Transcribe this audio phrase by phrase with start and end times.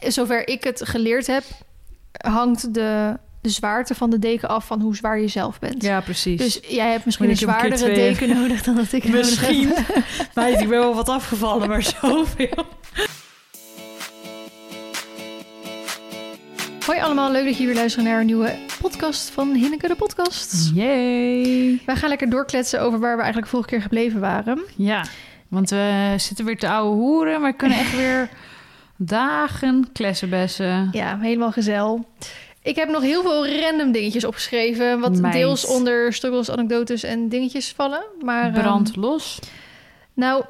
[0.00, 1.44] zover ik het geleerd heb,
[2.12, 5.82] hangt de, de zwaarte van de deken af van hoe zwaar je zelf bent.
[5.82, 6.40] Ja, precies.
[6.40, 9.72] Dus jij hebt misschien een zwaardere deken nodig dan dat ik nodig Misschien.
[9.74, 9.96] heb.
[10.60, 12.66] Ik ben wel wat afgevallen, maar zoveel.
[16.86, 20.70] Hoi allemaal, leuk dat je weer luistert naar een nieuwe podcast van Hinneke de podcast.
[20.74, 21.80] Yay.
[21.86, 24.62] Wij gaan lekker doorkletsen over waar we eigenlijk vorige keer gebleven waren.
[24.76, 25.04] Ja,
[25.48, 28.28] want we zitten weer te ouwe hoeren, maar kunnen echt weer
[29.02, 30.88] dagen klessenbessen.
[30.92, 32.08] Ja, helemaal gezel.
[32.62, 35.32] Ik heb nog heel veel random dingetjes opgeschreven, wat Meid.
[35.32, 38.02] deels onder struggles, anekdotes en dingetjes vallen.
[38.22, 39.38] Maar, ehm, Brand los.
[40.14, 40.44] Nou,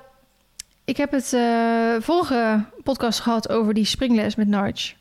[0.85, 4.95] ik heb het eh, vorige podcast gehad over die springles met Narch.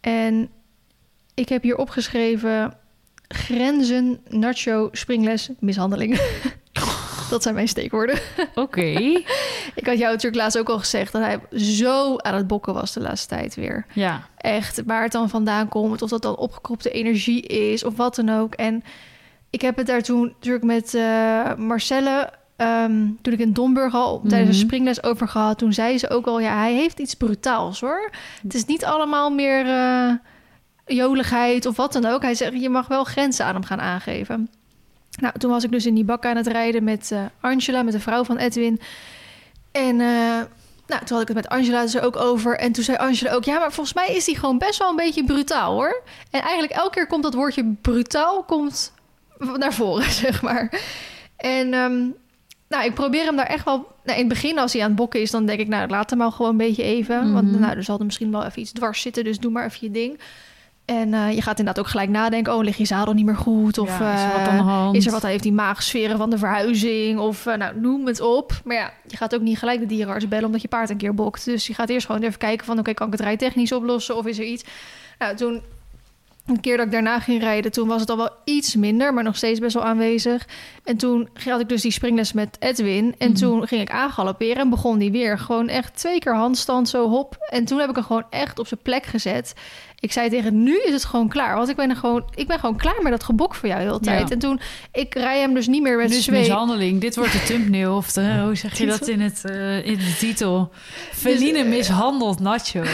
[0.00, 0.50] En
[1.34, 2.74] ik heb hier opgeschreven
[3.28, 6.20] grenzen, nacho, springles, mishandeling.
[7.30, 8.18] Dat zijn mijn steekwoorden.
[8.54, 8.80] Oké.
[9.80, 12.92] Ik had jou natuurlijk laatst ook al gezegd dat hij zo aan het bokken was
[12.92, 13.86] de laatste tijd weer.
[13.94, 14.22] Ja.
[14.36, 18.28] Echt, waar het dan vandaan komt, of dat dan opgekropte energie is, of wat dan
[18.28, 18.54] ook.
[18.54, 18.82] En
[19.50, 24.20] ik heb het daar toen natuurlijk met eh, Marcelle, ehm, toen ik in Domburg al
[24.20, 24.48] tijdens Mhm.
[24.48, 28.10] een springles over gehad, toen zei ze ook al, ja, hij heeft iets brutaals hoor.
[28.42, 30.12] Het is niet allemaal meer eh,
[30.96, 32.22] joligheid of wat dan ook.
[32.22, 34.50] Hij zegt, je mag wel grenzen aan hem gaan aangeven.
[35.20, 37.92] Nou, toen was ik dus in die bak aan het rijden met eh, Angela, met
[37.92, 38.80] de vrouw van Edwin.
[39.72, 40.40] En eh,
[40.86, 42.58] nou, toen had ik het met Angela dus ook over.
[42.58, 43.44] En toen zei Angela ook...
[43.44, 46.02] ja, maar volgens mij is die gewoon best wel een beetje brutaal, hoor.
[46.30, 48.92] En eigenlijk elke keer komt dat woordje brutaal komt
[49.56, 50.80] naar voren, zeg maar.
[51.36, 52.06] En ehm,
[52.68, 53.76] nou, ik probeer hem daar echt wel...
[54.04, 55.30] Nou, in het begin, als hij aan het bokken is...
[55.30, 57.32] dan denk ik, nou, laat hem al gewoon een beetje even.
[57.32, 57.60] Want Mhm.
[57.60, 59.24] nou, er zal er misschien wel even iets dwars zitten...
[59.24, 60.20] dus doe maar even je ding.
[60.90, 62.54] En eh, je gaat inderdaad ook gelijk nadenken...
[62.54, 63.78] oh, ligt je zadel niet meer goed?
[63.78, 64.96] Of Ja, is er wat eh, aan de hand?
[64.96, 67.18] is er wat, heeft die maagsferen van de verhuizing?
[67.18, 68.60] Of eh, nou, noem het op.
[68.64, 71.14] Maar ja, je gaat ook niet gelijk de dierenarts bellen omdat je paard een keer
[71.14, 71.44] bokt.
[71.44, 72.78] Dus je gaat eerst gewoon even kijken van...
[72.78, 74.64] oké, kan ik het rijtechnisch oplossen of is er iets?
[75.18, 75.62] Nou, toen...
[76.46, 79.24] Een keer dat ik daarna ging rijden, toen was het al wel iets minder, maar
[79.24, 80.46] nog steeds best wel aanwezig.
[80.84, 83.14] En toen had ik dus die springles met Edwin.
[83.18, 83.38] En Mhm.
[83.38, 85.38] toen ging ik aangalopperen en begon die weer.
[85.38, 87.36] Gewoon echt twee keer handstand, zo hop.
[87.50, 89.54] En toen heb ik hem gewoon echt op zijn plek gezet.
[90.00, 91.56] Ik zei tegen nu is het gewoon klaar.
[91.56, 93.86] Want ik ben, er gewoon, ik ben gewoon klaar met dat gebok voor jou de
[93.86, 94.28] hele tijd.
[94.28, 94.34] Ja.
[94.34, 94.60] En toen,
[94.92, 96.38] ik rij hem dus niet meer met Dus zweep.
[96.40, 97.00] mishandeling.
[97.00, 97.96] Dit wordt de thumbnail.
[97.96, 100.70] Of de, hoe zeg je dat in, het, eh, in de titel?
[101.12, 102.82] Feline Dus, eh, mishandelt Nacho.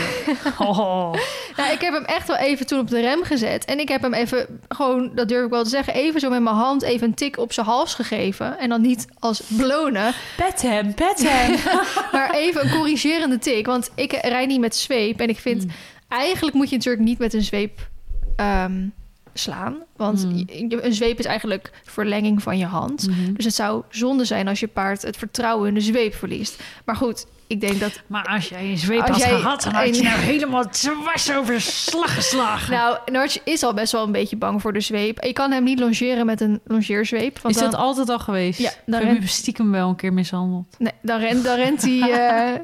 [0.59, 1.13] Oh.
[1.57, 3.65] Nou, ik heb hem echt wel even toen op de rem gezet.
[3.65, 5.95] En ik heb hem even, gewoon, dat durf ik wel te zeggen...
[5.95, 8.59] even zo met mijn hand even een tik op zijn hals gegeven.
[8.59, 11.57] En dan niet als belonen, Pet hem, pet hem.
[12.13, 13.67] maar even een corrigerende tik.
[13.67, 15.21] Want ik rijd niet met zweep.
[15.21, 15.71] En ik vind, Mm.
[16.09, 17.89] Eigenlijk moet je natuurlijk niet met een zweep
[18.37, 18.87] ehm,
[19.35, 19.77] slaan.
[19.97, 20.37] Want Mm.
[20.37, 23.09] je- je- een zweep is eigenlijk verlenging van je hand.
[23.09, 23.33] Mhm.
[23.33, 26.63] Dus het zou zonde zijn als je paard het vertrouwen in de zweep verliest.
[26.85, 29.97] Maar goed, ik denk dat Maar als jij een zweep had jij gehad, dan had
[29.97, 32.73] je nou helemaal dwars over slag geslagen.
[32.75, 35.25] Nou, Narch is al best wel een beetje bang voor de zweep.
[35.25, 37.39] Je kan hem niet longeren met een longeerzweep.
[37.39, 38.59] Want is dat altijd al geweest?
[38.59, 40.67] Ja, dan heb ren- hem stiekem wel een keer mishandeld.
[40.79, 42.01] Nee, dan, rent, dan rent hij...
[42.55, 42.61] eh,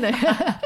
[0.00, 0.12] nee.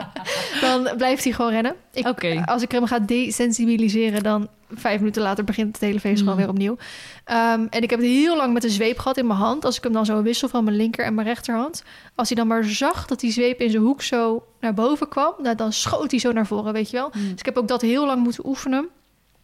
[0.61, 1.75] dan blijft hij gewoon rennen.
[1.93, 2.07] Ik.
[2.45, 6.41] Als ik hem ga desensibiliseren, dan vijf minuten later begint het hele feest gewoon Mm.
[6.41, 6.77] weer opnieuw.
[7.25, 9.65] Ehm, en ik heb het heel lang met een zweep gehad in mijn hand.
[9.65, 11.83] Als ik hem dan zo wissel van mijn linker en mijn rechterhand.
[12.15, 15.35] Als hij dan maar zag dat die zweep in zijn hoek zo naar boven kwam,
[15.43, 17.11] nou, dan schoot hij zo naar voren, weet je wel.
[17.15, 17.23] Mm.
[17.23, 18.89] Dus ik heb ook dat heel lang moeten oefenen.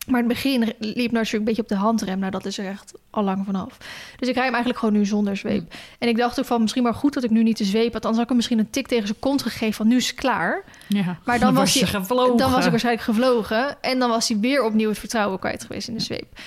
[0.06, 2.18] Maar in het begin liep natuurlijk een beetje op de handrem.
[2.18, 3.76] Nou, dat is er echt al lang vanaf.
[4.16, 5.74] Dus ik rij hem eigenlijk gewoon nu zonder zweep.
[5.98, 8.04] En ik dacht ook van, misschien maar goed dat ik nu niet de zweep had.
[8.04, 10.16] Anders had ik hem misschien een tik tegen zijn kont gegeven van, nu is het
[10.16, 10.62] klaar.
[10.88, 11.18] Ja.
[11.24, 12.36] Maar dan was je hij- gevlogen.
[12.36, 13.82] Dan was ik waarschijnlijk gevlogen.
[13.82, 16.38] En dan was hij weer opnieuw het vertrouwen kwijt geweest in de zweep.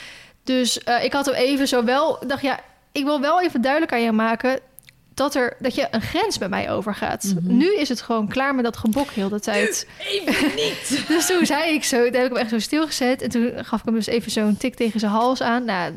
[0.44, 2.18] Dus eh, ik had hem even zo wel...
[2.22, 2.60] Ik dacht, ja,
[2.92, 4.60] ik wil wel even duidelijk aan je maken...
[5.16, 7.24] Dat, er, dat je een grens bij mij overgaat.
[7.24, 7.58] Mhm.
[7.58, 9.88] Nu is het gewoon klaar met dat gebok heel de tijd.
[10.00, 11.04] Even niet.
[11.08, 13.22] Dus toen zei ik zo, toen heb ik hem echt zo stilgezet.
[13.22, 15.66] En toen gaf ik hem dus even zo'n tik tegen zijn hals aan.
[15.66, 15.94] Nou,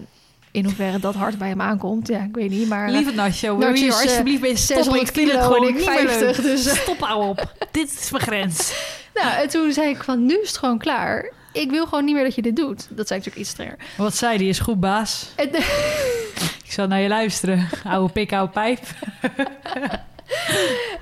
[0.51, 2.69] in hoeverre dat hard bij hem aankomt, ja, ik weet niet.
[2.69, 4.85] Maar Lieve Nacho, wil Nacho je eh, alsjeblieft stoppen?
[4.85, 6.47] 600 Ik vind het kilo gewoon ik niet meer 50, leuk.
[6.47, 6.75] dus, eh.
[6.75, 7.55] Stop, hou op.
[7.71, 8.73] Dit is mijn grens.
[9.15, 11.33] nou, en toen zei ik van, nu is het gewoon klaar.
[11.53, 12.87] Ik wil gewoon niet meer dat je dit doet.
[12.91, 13.77] Dat zei ik natuurlijk iets strenger.
[13.97, 14.49] Wat zei die?
[14.49, 15.27] Is goed, baas.
[15.37, 15.51] En,
[16.69, 17.69] Ik zal naar je luisteren.
[17.85, 18.79] Oude pik, oude pijp.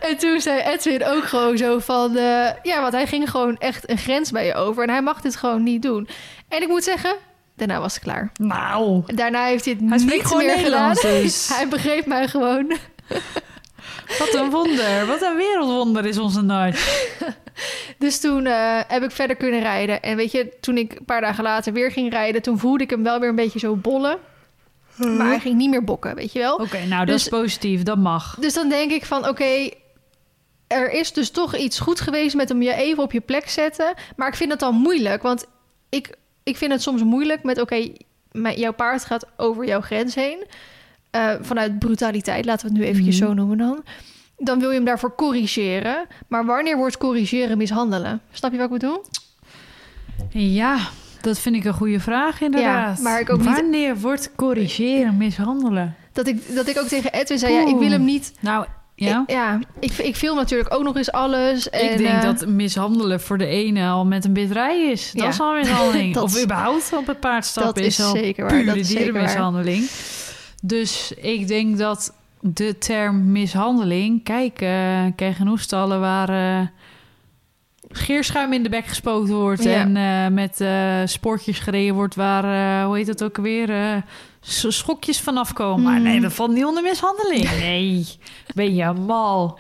[0.09, 2.17] en toen zei Edwin ook gewoon zo van...
[2.17, 4.83] eh, ja, want hij ging gewoon echt een grens bij je over.
[4.83, 6.09] En hij mag dit gewoon niet doen.
[6.49, 7.17] En ik moet zeggen,
[7.57, 8.31] daarna was het klaar.
[8.41, 9.03] Nou.
[9.07, 10.95] Daarna heeft hij het Hij spreekt niet gewoon meer gedaan.
[10.95, 11.49] Dus.
[11.57, 12.77] Hij begreep mij gewoon.
[14.19, 15.07] Wat een wonder.
[15.07, 16.79] Wat een wereldwonder is onze Nart.
[17.99, 20.03] Dus toen eh, heb ik verder kunnen rijden.
[20.03, 22.43] En weet je, toen ik een paar dagen later weer ging rijden...
[22.43, 24.19] toen voelde ik hem wel weer een beetje zo bollen.
[24.99, 26.55] Maar hij ging niet meer bokken, weet je wel.
[26.57, 27.83] Oké, nou dat Dus- is positief.
[27.83, 28.37] Dat mag.
[28.41, 29.69] Dus dan denk ik van, oké...
[30.67, 33.95] er is dus toch iets goed geweest met hem je even op je plek zetten.
[34.17, 35.47] Maar ik vind het dan moeilijk, want
[35.89, 37.61] ik, ik vind het soms moeilijk met...
[37.61, 37.89] oké,
[38.33, 40.45] mijn- jouw paard gaat over jouw grens heen.
[41.11, 43.27] eh, vanuit brutaliteit, laten we het nu eventjes Mhm.
[43.27, 43.85] zo noemen dan.
[44.39, 46.07] Dan wil je hem daarvoor corrigeren.
[46.29, 48.21] Maar wanneer wordt corrigeren mishandelen?
[48.33, 49.05] Snap je wat ik bedoel?
[50.31, 50.79] Ja,
[51.27, 52.97] dat vind ik een goede vraag inderdaad.
[52.97, 55.95] Ja, maar ik ook niet- Wanneer wordt corrigeren mishandelen?
[56.13, 58.33] Dat ik, dat ik ook tegen Edwin zei, ja, ik wil hem niet...
[58.41, 59.23] Nou, ja.
[59.27, 61.71] Ik, ja, ik, ik film natuurlijk ook nog eens alles.
[61.71, 65.13] En, ik denk eh, dat mishandelen voor de ene al met een bitterij is.
[65.13, 65.29] Dat Ja.
[65.29, 66.17] is al mishandeling.
[66.23, 69.13] Of überhaupt op het paard stappen is, is al zeker waar, pure dat is zeker
[69.13, 69.13] waar.
[69.13, 69.85] dierenmishandeling.
[70.63, 74.25] Dus ik denk dat de term mishandeling...
[74.25, 76.29] Kijk, eh kijk genoeg stallen waar
[77.91, 79.63] scheerschuim in de bek gespoten wordt...
[79.65, 79.71] Ja.
[79.73, 82.45] en eh, met eh sportjes gereden wordt waar,
[82.81, 84.03] eh, hoe heet dat ook weer...
[84.41, 85.83] schokjes vanaf komen.
[85.85, 86.03] Maar Mm.
[86.03, 87.51] nee, dat valt niet onder mishandeling.
[87.61, 88.07] Nee,
[88.55, 89.59] ben je mal.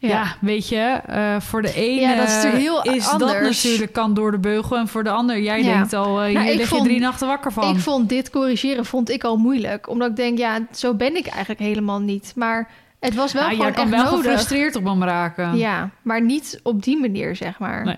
[0.00, 1.00] Ja, weet je,
[1.40, 4.76] voor de ene Ja, dat is heel is dat natuurlijk kan door de beugel.
[4.76, 5.72] En voor de ander, jij Ja.
[5.74, 7.74] denkt al, eh Nou, hier lig vond- je drie nachten wakker van.
[7.74, 9.88] Ik vond dit corrigeren vond ik al moeilijk.
[9.88, 12.32] Omdat ik denk, ja, zo ben ik eigenlijk helemaal niet.
[12.36, 14.24] Maar het was wel nou, gewoon kan echt wel nodig.
[14.24, 15.56] gefrustreerd op hem raken.
[15.56, 17.84] Ja, maar niet op die manier, zeg maar.
[17.84, 17.96] Nee.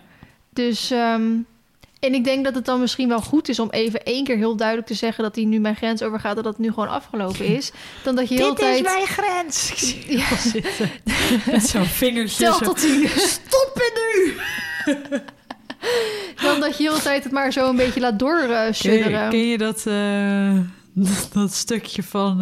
[0.53, 1.23] Dus, ehm,
[2.01, 4.57] en ik denk dat het dan misschien wel goed is om even één keer heel
[4.57, 7.45] duidelijk te zeggen dat hij nu mijn grens overgaat en dat het nu gewoon afgelopen
[7.47, 7.73] is.
[8.05, 9.71] Dan dat je heel Dit is mijn grens.
[9.71, 11.53] Ik zie je Ja.
[11.53, 12.45] Met zo'n vingertje.
[12.45, 12.65] Tel zo.
[12.65, 13.09] tot tien.
[13.09, 14.35] Stoppen nu!
[16.43, 19.31] Dan dat je heel tijd het maar zo een beetje laat Ken doorsudderen.
[19.31, 20.59] ken je dat, eh,
[21.33, 22.37] dat stukje van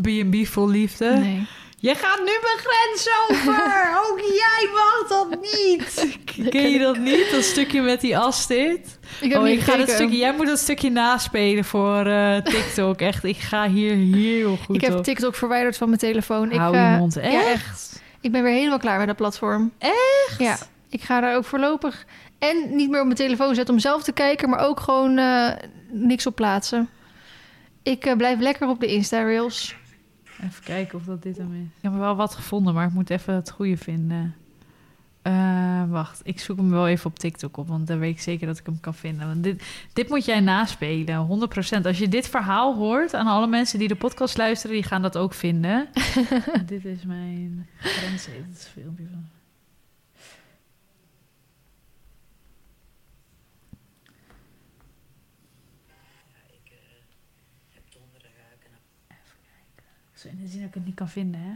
[0.00, 1.10] B&B vol liefde?
[1.10, 1.46] nee.
[1.84, 3.62] Je gaat nu mijn grens over!
[4.10, 6.16] Ook jij mag dat niet!
[6.50, 7.30] Ken je dat niet?
[7.30, 8.98] Dat stukje met die Astrid?
[9.20, 12.36] Ik heb Oh, niet ik ga dat stukje, jij moet dat stukje naspelen voor eh,
[12.36, 13.00] TikTok.
[13.00, 15.04] Echt, ik ga hier heel goed Ik heb op.
[15.04, 16.50] TikTok verwijderd van mijn telefoon.
[16.50, 17.14] Ik, Hou je eh, mond.
[17.14, 17.46] Ja, Echt?
[17.46, 18.02] echt.
[18.20, 19.72] Ik ben weer helemaal klaar met dat platform.
[19.78, 20.38] Echt?
[20.38, 20.56] Ja.
[20.88, 22.04] Ik ga daar ook voorlopig
[22.38, 25.50] en niet meer op mijn telefoon zetten om zelf te kijken, maar ook gewoon eh,
[25.90, 26.88] niks op plaatsen.
[27.84, 29.76] Ik eh, blijf lekker op de Insta-rails.
[30.42, 31.76] Even kijken of dat dit hem is.
[31.76, 34.34] Ik heb wel wat gevonden, maar ik moet even het goede vinden.
[35.22, 38.46] Eh, wacht, ik zoek hem wel even op TikTok op, want dan weet ik zeker
[38.46, 39.26] dat ik hem kan vinden.
[39.26, 41.86] Want dit, dit moet jij naspelen, 100%.
[41.86, 45.16] Als je dit verhaal hoort aan alle mensen die de podcast luisteren, die gaan dat
[45.16, 45.88] ook vinden.
[46.66, 48.24] dit is mijn grens.
[48.24, 49.33] Dit is een filmpje van.
[60.24, 61.50] Zo in de zin dat ik het niet kan vinden, hè?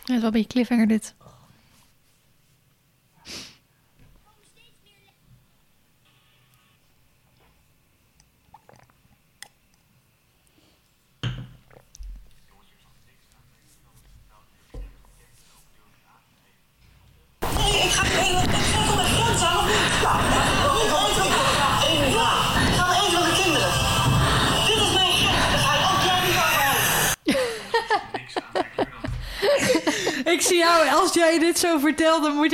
[0.00, 1.14] Het is wel een beetje cliffhanger dit.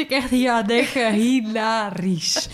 [0.03, 1.13] Ik echt hier aan denken.
[1.13, 2.49] Hilarisch.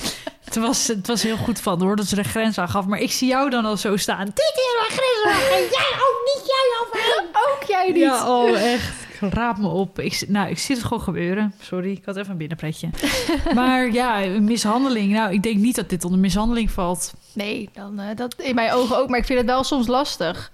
[0.44, 2.86] Het was, het was heel goed van hoor, dat ze de grens aangaf.
[2.86, 4.24] Maar ik zie jou dan al zo staan.
[4.24, 5.46] Dit is mijn grens.
[5.46, 7.28] En jij ook niet, jij overheen.
[7.48, 7.96] Ook jij niet.
[7.96, 9.06] Ja, oh echt.
[9.20, 10.00] Raap me op.
[10.00, 11.54] Ik, nou, ik zie het gewoon gebeuren.
[11.60, 12.88] Sorry, ik had even een binnenpretje.
[13.54, 15.12] maar ja, mishandeling.
[15.12, 17.12] Nou, ik denk niet dat dit onder mishandeling valt.
[17.32, 19.08] Nee, dan, eh, dat in mijn ogen ook.
[19.08, 20.50] Maar ik vind het wel soms lastig.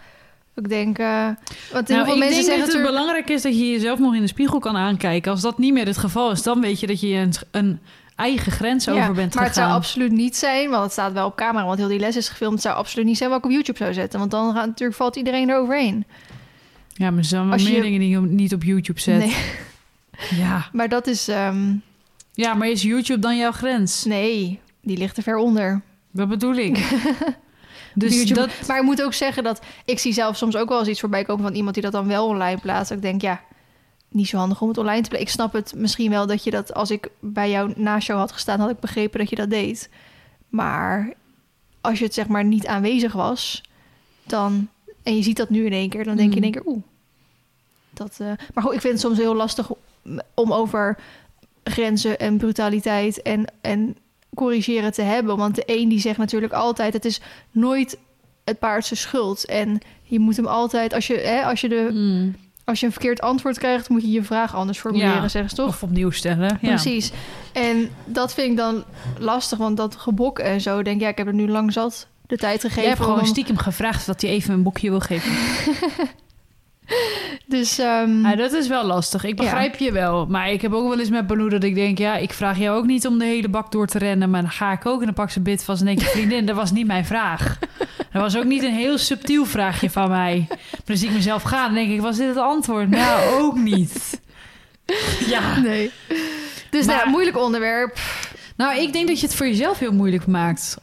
[0.56, 1.28] Ik denk, eh
[1.72, 2.86] want heel Nou, veel mensen zeggen dat het natuurlijk...
[2.90, 5.30] belangrijk is dat je jezelf nog in de spiegel kan aankijken.
[5.30, 7.80] Als dat niet meer het geval is, dan weet je dat je een, een
[8.16, 11.36] eigen grens over bent maar het zou absoluut niet zijn, want het staat wel op
[11.36, 12.52] camera, want heel die les is gefilmd.
[12.54, 14.98] Het zou absoluut niet zijn wat ik op YouTube zou zetten, want dan gaat, natuurlijk
[14.98, 16.04] valt iedereen eroverheen.
[16.92, 19.18] Ja, maar er zijn wel je- meer dingen die je niet op YouTube zet.
[19.18, 19.36] Nee,
[20.30, 20.68] Ja.
[20.72, 21.28] maar dat is...
[21.28, 21.72] ehm,
[22.32, 24.04] ja, maar is YouTube dan jouw grens?
[24.04, 25.82] nee, die ligt er ver onder.
[26.12, 26.78] Dat bedoel ik.
[27.94, 28.40] dus YouTube.
[28.40, 28.66] dat...
[28.66, 31.24] Maar ik moet ook zeggen dat ik zie zelf soms ook wel eens iets voorbij
[31.24, 32.92] komen van iemand die dat dan wel online plaatst.
[32.92, 33.40] Ik denk, ja,
[34.08, 35.28] niet zo handig om het online te plaatsen.
[35.28, 38.32] Ik snap het misschien wel dat je dat, als ik bij jou na show had
[38.32, 39.88] gestaan, had ik begrepen dat je dat deed.
[40.48, 41.12] Maar
[41.80, 43.62] als je het zeg maar niet aanwezig was,
[44.22, 44.68] dan
[45.02, 46.82] en je ziet dat nu in één keer, dan denk je in één keer, oeh.
[47.90, 49.70] Dat, eh, maar goed, ik vind het soms heel lastig
[50.34, 50.98] om over
[51.64, 53.96] grenzen en brutaliteit en, en
[54.34, 55.36] corrigeren te hebben.
[55.36, 57.98] Want de een die zegt natuurlijk altijd, het is nooit
[58.44, 59.44] het paard zijn schuld.
[59.44, 62.36] En je moet hem altijd, als je, hè, als je, de, Mm.
[62.64, 65.28] als je een verkeerd antwoord krijgt, moet je je vraag anders formuleren, Ja.
[65.28, 65.68] zeggen ze toch?
[65.68, 66.58] Of opnieuw stellen.
[66.60, 66.68] Ja.
[66.68, 67.12] Precies.
[67.52, 68.84] En dat vind ik dan
[69.18, 72.06] lastig, want dat gebok en zo, denk ik, ja, ik heb er nu lang zat
[72.26, 72.80] de tijd gegeven.
[72.82, 75.32] Jij hebt gewoon om- stiekem gevraagd dat hij even een boekje wil geven.
[77.46, 79.24] Dus ehm, Ja, dat is wel lastig.
[79.24, 80.26] Ik begrijp je wel.
[80.26, 81.98] Maar ik heb ook wel eens met Baloo dat ik denk...
[81.98, 84.30] ja, ik vraag jou ook niet om de hele bak door te rennen...
[84.30, 86.06] maar dan ga ik ook en dan pak ze bit vast en denk ik...
[86.18, 87.58] vriendin, dat was niet mijn vraag.
[88.12, 90.44] Dat was ook niet een heel subtiel vraagje van mij.
[90.48, 92.00] Maar dan zie ik mezelf gaan en denk ik...
[92.00, 92.88] was dit het antwoord?
[92.90, 94.20] Nou, ook niet.
[95.26, 95.58] Ja.
[95.58, 95.90] nee.
[96.70, 97.98] Dus nou, Maar- moeilijk onderwerp.
[98.56, 100.76] Nou, ik denk dat je het voor jezelf heel moeilijk maakt.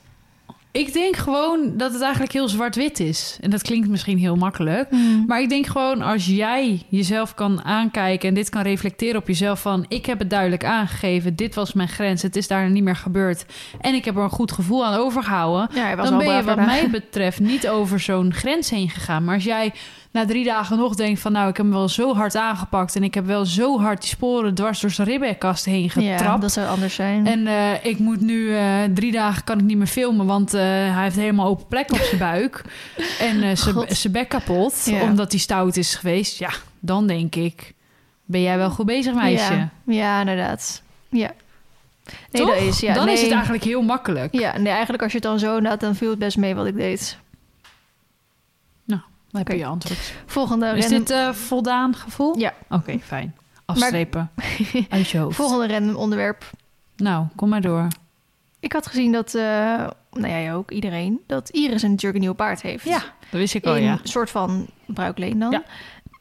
[0.71, 3.37] Ik denk gewoon dat het eigenlijk heel zwart-wit is.
[3.41, 4.89] En dat klinkt misschien heel makkelijk.
[5.27, 9.61] Maar ik denk gewoon als jij jezelf kan aankijken en dit kan reflecteren op jezelf
[9.61, 12.95] van ik heb het duidelijk aangegeven, dit was mijn grens, het is daar niet meer
[12.95, 13.45] gebeurd
[13.81, 16.89] en ik heb er een goed gevoel aan overgehouden, Ja, dan ben je wat mij
[16.89, 19.23] betreft niet over zo'n grens heen gegaan.
[19.23, 19.73] Maar als jij
[20.11, 23.03] na drie dagen nog denkt van nou ik heb hem wel zo hard aangepakt en
[23.03, 26.41] ik heb wel zo hard die sporen dwars door zijn ribbenkast heen Ja, getrapt.
[26.41, 27.27] dat zou anders zijn.
[27.27, 30.61] En eh, ik moet nu eh, drie dagen kan ik niet meer filmen, want eh,
[30.61, 32.61] hij heeft helemaal open plek op zijn buik.
[33.19, 35.01] En zijn- bek kapot, Ja.
[35.01, 36.39] omdat hij stout is geweest.
[36.39, 36.49] Ja,
[36.79, 37.73] dan denk ik,
[38.25, 39.53] ben jij wel goed bezig, meisje?
[39.53, 40.81] Ja, ja inderdaad.
[41.09, 41.31] Ja.
[42.31, 42.53] Nee, Toch?
[42.55, 43.13] dat is, ja, dan nee.
[43.13, 44.33] is het eigenlijk heel makkelijk.
[44.33, 46.65] Ja, nee, eigenlijk als je het dan zo laat, dan viel het best mee wat
[46.65, 47.17] ik deed.
[49.31, 50.13] Dan heb je je antwoord.
[50.25, 52.37] Volgende Is random, dit eh, voldaan gevoel?
[52.37, 52.53] Ja.
[52.69, 53.35] Oké, fijn.
[53.65, 54.31] Afstrepen
[54.89, 55.35] uit je hoofd.
[55.35, 56.49] volgende random onderwerp.
[56.95, 57.87] Nou, kom maar door.
[58.59, 59.41] Ik had gezien dat, eh,
[60.11, 62.83] nou jij ook, iedereen, dat Iris een natuurlijk een nieuw paard heeft.
[62.85, 63.91] Ja, dat wist ik al, in ja.
[63.91, 65.51] een soort van bruikleen dan.
[65.51, 65.63] Ja.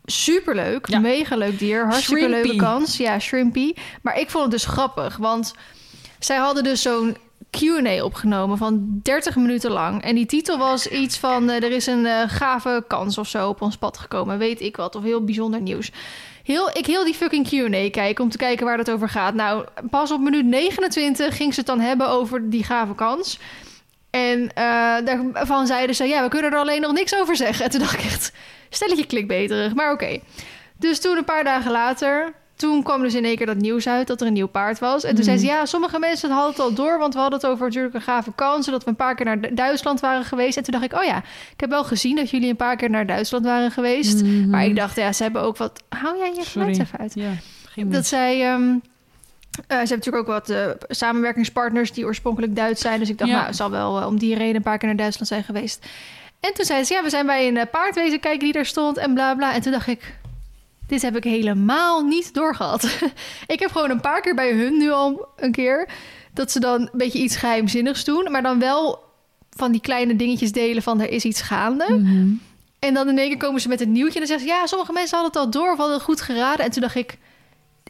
[0.05, 0.99] Superleuk, Ja.
[0.99, 2.47] mega leuk dier, hartstikke Shrimpy.
[2.49, 2.97] leuke kans.
[2.97, 3.75] Ja, shrimpy.
[4.02, 5.55] Maar ik vond het dus grappig, want
[6.19, 7.17] zij hadden dus zo'n
[7.50, 10.02] Q&A opgenomen van 30 minuten lang.
[10.02, 13.49] En die titel was iets van, eh, er is een eh, gave kans of zo
[13.49, 15.90] op ons pad gekomen, weet ik wat, of heel bijzonder nieuws.
[16.42, 19.35] Heel, ik heel die fucking Q&A kijken om te kijken waar het over gaat.
[19.35, 23.38] Nou, pas op minuut 29 ging ze het dan hebben over die gave kans.
[24.11, 27.64] En eh, daarvan zeiden ze, ja, we kunnen er alleen nog niks over zeggen.
[27.64, 28.33] En toen dacht ik echt,
[28.69, 30.19] stelletje klikbeterig, maar oké.
[30.76, 34.07] Dus toen een paar dagen later, toen kwam dus in één keer dat nieuws uit
[34.07, 35.05] dat er een nieuw paard was.
[35.05, 37.49] En toen zei ze, ja, sommige mensen hadden het al door, want we hadden het
[37.49, 38.67] over natuurlijk een gave kans.
[38.67, 40.57] Dat we een paar keer naar Du- Duitsland waren geweest.
[40.57, 41.17] En toen dacht ik, oh ja,
[41.52, 44.23] ik heb wel gezien dat jullie een paar keer naar Duitsland waren geweest.
[44.23, 44.50] Mhm.
[44.50, 45.83] Maar ik dacht, ja, ze hebben ook wat...
[45.88, 47.14] Hou jij je geluid even uit?
[47.14, 47.31] Ja,
[47.85, 48.45] Dat zij...
[48.52, 48.79] ehm, eh,
[49.67, 52.99] ze hebben natuurlijk ook wat eh, samenwerkingspartners die oorspronkelijk Duits zijn.
[52.99, 53.37] Dus ik dacht, Ja.
[53.37, 55.87] nou, het zal wel eh, om die reden een paar keer naar Duitsland zijn geweest.
[56.40, 59.14] En toen zei ze, ja, we zijn bij een paardwezen kijken die daar stond en
[59.14, 59.55] bla bla.
[59.55, 60.14] En toen dacht ik,
[60.91, 62.85] dit heb ik helemaal niet doorgehad.
[63.47, 65.89] ik heb gewoon een paar keer bij hun nu al een keer...
[66.35, 68.31] dat ze dan een beetje iets geheimzinnigs doen...
[68.31, 68.99] maar dan wel
[69.51, 71.87] van die kleine dingetjes delen van er is iets gaande.
[71.89, 72.29] Mhm.
[72.79, 74.55] En dan in één keer komen ze met een nieuwtje en dan zeggen ze...
[74.55, 76.65] ja, sommige mensen hadden het al door of hadden het goed geraden.
[76.65, 77.19] En toen dacht ik,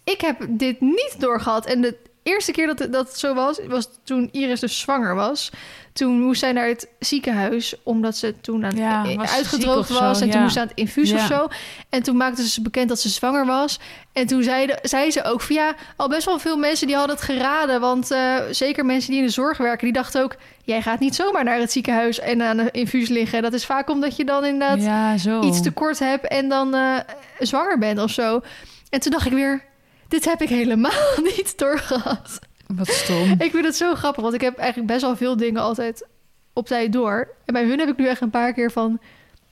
[0.04, 1.66] ik heb dit niet doorgehad.
[1.66, 5.14] En de eerste keer dat het, dat het zo was, was toen Iris dus zwanger
[5.14, 5.50] was.
[5.92, 10.00] Toen moest zij naar het ziekenhuis, omdat ze toen aan, Ja, eh, was uitgedroogd zo,
[10.00, 10.20] was.
[10.20, 11.48] En toen moest ze aan het infuus of zo.
[11.88, 13.78] En toen maakte ze bekend dat ze zwanger was.
[14.12, 17.16] En toen zeiden, zei ze ook van ja, al best wel veel mensen die hadden
[17.16, 17.80] het geraden.
[17.80, 20.36] Want eh, zeker mensen die in de zorg werken, die dachten ook...
[20.64, 23.42] jij gaat niet zomaar naar het ziekenhuis en aan een infuus liggen.
[23.42, 24.78] Dat is vaak omdat je dan inderdaad
[25.44, 26.96] iets tekort heb en dan eh,
[27.38, 28.40] zwanger bent of zo.
[28.90, 29.64] En toen dacht ik weer,
[30.10, 32.38] dit heb ik helemaal niet doorgehad.
[32.66, 33.30] Wat stom.
[33.38, 36.06] Ik vind het zo grappig, want ik heb eigenlijk best wel veel dingen altijd
[36.52, 37.28] op tijd door.
[37.44, 38.98] En bij hun heb ik nu echt een paar keer van,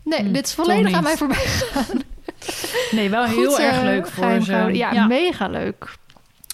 [0.03, 2.03] nee, Hm, dit is volledig aan mij voorbij gegaan.
[2.91, 4.53] Nee, wel heel erg eh, leuk voor ze.
[4.53, 5.07] Ja, ja.
[5.07, 5.97] mega leuk.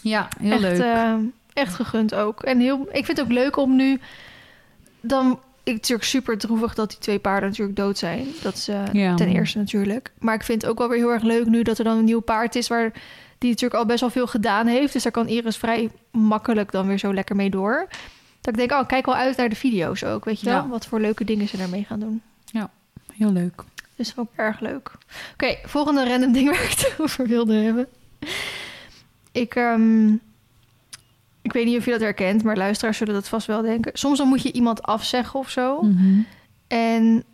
[0.03, 0.81] Ja, heel echt, leuk.
[0.81, 1.15] eh,
[1.53, 2.43] echt gegund ook.
[2.43, 4.01] En heel, ik vind het ook leuk om nu
[5.01, 5.41] dan...
[5.63, 8.27] Ik natuurlijk super droevig dat die twee paarden natuurlijk dood zijn.
[8.43, 9.15] Dat is eh, Ja.
[9.15, 10.13] ten eerste natuurlijk.
[10.19, 12.05] Maar ik vind het ook wel weer heel erg leuk nu dat er dan een
[12.05, 12.69] nieuw paard is...
[12.69, 12.93] waar
[13.45, 14.93] die natuurlijk al best wel veel gedaan heeft.
[14.93, 17.87] Dus daar kan Iris vrij makkelijk dan weer zo lekker mee door.
[18.41, 20.25] Dat ik denk, oh, kijk wel uit naar de video's ook.
[20.25, 20.55] Weet je wel?
[20.55, 20.69] Ja.
[20.69, 22.23] Wat voor leuke dingen ze daarmee gaan doen.
[23.13, 23.63] Heel leuk.
[23.97, 24.91] Dus dat vond ik erg leuk.
[25.33, 27.89] Oké, volgende random ding waar ik het over wilde hebben.
[29.33, 30.13] Ik, ehm,
[31.43, 33.91] ik weet niet of je dat herkent, maar luisteraars zullen dat vast wel denken.
[33.95, 35.83] Soms dan moet je iemand afzeggen of zo.
[35.83, 36.21] Mhm.
[36.67, 37.25] En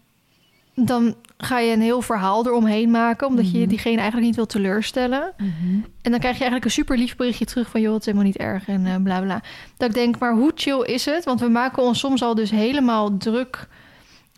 [0.86, 3.68] dan ga je een heel verhaal eromheen maken, omdat je Mhm.
[3.68, 5.32] diegene eigenlijk niet wil teleurstellen.
[5.36, 5.50] Mhm.
[6.02, 7.80] En dan krijg je eigenlijk een super lief berichtje terug van...
[7.80, 9.42] joh, het is helemaal niet erg en eh, bla bla.
[9.76, 11.24] Dat ik denk, maar hoe chill is het?
[11.24, 13.68] Want we maken ons soms al dus helemaal druk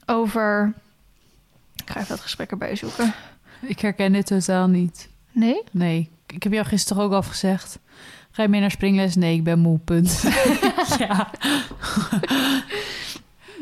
[0.07, 0.73] over...
[1.85, 3.13] Ik ga even dat gesprek erbij zoeken.
[3.61, 5.09] Ik herken dit totaal niet.
[5.33, 5.63] Nee?
[5.71, 7.79] Nee, ik heb jou gisteren ook al gezegd.
[8.31, 9.15] Ga je mee naar springles?
[9.15, 10.23] Nee, ik ben moe, punt.
[10.99, 11.31] ja.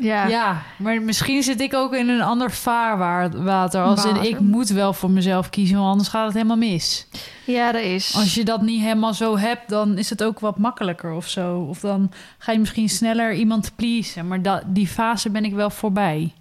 [0.01, 0.27] Ja.
[0.27, 3.81] ja, maar misschien zit ik ook in een ander vaarwater.
[3.81, 7.07] Als in, ik moet wel voor mezelf kiezen, want anders gaat het helemaal mis.
[7.45, 8.15] Ja, dat is.
[8.15, 11.65] Als je dat niet helemaal zo hebt, dan is het ook wat makkelijker of zo.
[11.69, 14.27] Of dan ga je misschien sneller iemand pleasen.
[14.27, 16.33] Maar dat, die fase ben ik wel voorbij.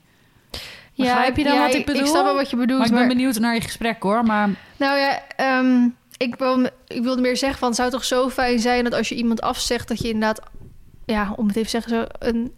[0.97, 2.02] Begrijp je dan ja, wat ik bedoel?
[2.02, 2.79] Ik snap wel wat je bedoelt.
[2.79, 4.25] maar ik ben maar- benieuwd naar je gesprek hoor.
[4.25, 7.69] Maar Nou ja, ehm, ik, wil, ik wilde meer zeggen van...
[7.69, 9.88] het zou toch zo fijn zijn dat als je iemand afzegt...
[9.88, 10.40] dat je inderdaad,
[11.05, 11.90] ja, om het even te zeggen...
[11.93, 12.52] Zo een,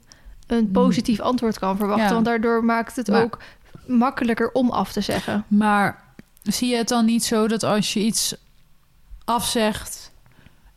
[0.53, 2.05] een positief antwoord kan verwachten.
[2.05, 2.09] Mm.
[2.09, 2.15] Ja.
[2.15, 3.39] Want daardoor maakt het Maar- ook
[3.87, 5.45] makkelijker om af te zeggen.
[5.49, 6.03] Maar
[6.43, 8.35] zie je het dan niet zo dat als je iets
[9.25, 10.11] afzegt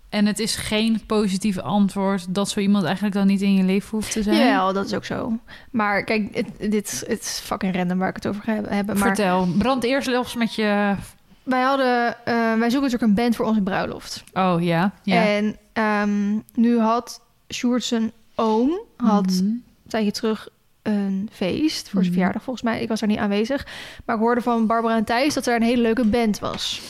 [0.10, 3.90] en het is geen positief antwoord, dat zo iemand eigenlijk dan niet in je leven
[3.92, 4.38] hoeft te zijn?
[4.38, 5.38] Ja, dat is ook zo.
[5.72, 8.98] Maar kijk, het, dit het is fucking random waar ik het over ga hebben.
[8.98, 10.96] Maar Vertel, brand eerst zelfs met je.
[11.44, 12.16] wij hadden...
[12.26, 14.24] eh, wij zoeken natuurlijk een band voor onze bruiloft.
[14.34, 15.26] Oh ja, ja.
[15.26, 17.22] En ehm, nu had
[17.54, 18.80] Sjoerd zijn oom...
[18.98, 19.38] had Mhm.
[19.46, 20.48] een tijdje terug
[20.82, 22.14] een feest voor zijn Mhm.
[22.14, 22.82] verjaardag volgens mij.
[22.82, 23.66] Ik was daar niet aanwezig.
[24.06, 26.82] Maar ik hoorde van Barbara en Thijs dat er een hele leuke band was.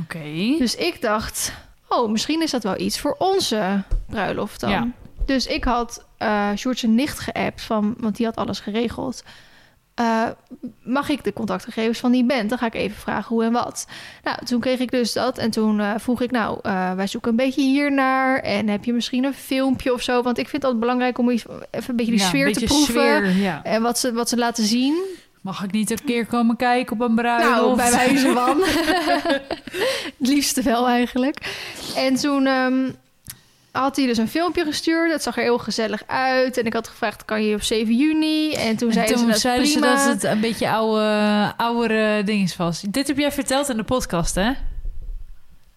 [0.00, 0.54] Oké.
[0.58, 1.52] Dus ik dacht,
[1.88, 4.70] oh, misschien is dat wel iets voor onze bruiloft dan.
[4.70, 4.88] Ja.
[5.26, 9.24] Dus ik had eh Sjoerd zijn nicht geappt, van, want die had alles geregeld.
[10.00, 10.26] Eh,
[10.82, 12.48] mag ik de contactgegevens van die band?
[12.48, 13.86] Dan ga ik even vragen hoe en wat.
[14.24, 15.38] Nou, toen kreeg ik dus dat.
[15.38, 18.38] En toen eh, vroeg ik, nou, eh, wij zoeken een beetje hiernaar.
[18.38, 20.22] En heb je misschien een filmpje of zo?
[20.22, 22.64] Want ik vind het altijd belangrijk om iets- even een beetje die Ja, sfeer te
[22.64, 22.94] proeven.
[22.94, 23.60] sfeer, ja.
[23.64, 25.02] En wat ze, wat ze laten zien.
[25.40, 27.54] Mag ik niet een keer komen kijken op een bruiloft?
[27.60, 28.60] Nou, bij wijze van.
[30.18, 31.36] het liefste wel eigenlijk.
[31.96, 32.88] En toen ehm,
[33.72, 35.12] had hij dus een filmpje gestuurd.
[35.12, 36.56] Het zag er heel gezellig uit.
[36.58, 38.52] En ik had gevraagd, kan je op 7 juni?
[38.52, 41.52] En toen En zei ze, toen dat is zeiden ze dat het een beetje oude,
[41.56, 42.80] oudere dinges was.
[42.80, 44.50] Dit heb jij verteld in de podcast, hè?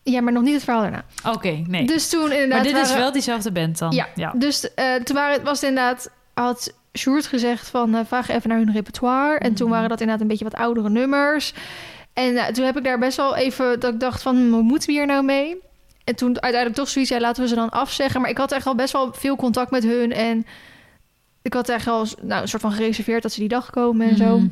[0.04, 1.04] Ja, maar nog niet het verhaal daarna.
[1.28, 1.86] Oké, nee.
[1.86, 2.50] Dus toen inderdaad...
[2.50, 4.02] maar dit is wel diezelfde band dan?
[4.16, 6.10] Ja, dus eh, toen waren, was het inderdaad...
[6.34, 9.38] Had Sjoerd gezegd van, eh, vraag even naar hun repertoire.
[9.40, 9.76] En toen Mhm.
[9.76, 11.54] waren dat inderdaad een beetje wat oudere nummers.
[12.14, 13.80] En eh, toen heb ik daar best wel even...
[13.80, 15.62] Dat ik dacht van, hm, hoe moeten we hier nou mee?
[16.04, 18.22] En toen uiteindelijk toch zoiets, ja, laten we ze dan afzeggen.
[18.22, 20.12] Maar ik had echt al best wel veel contact met hun.
[20.12, 20.46] En
[21.42, 24.18] ik had echt al nou, een soort van gereserveerd dat ze die dag komen en
[24.18, 24.38] zo.
[24.38, 24.48] Mhm.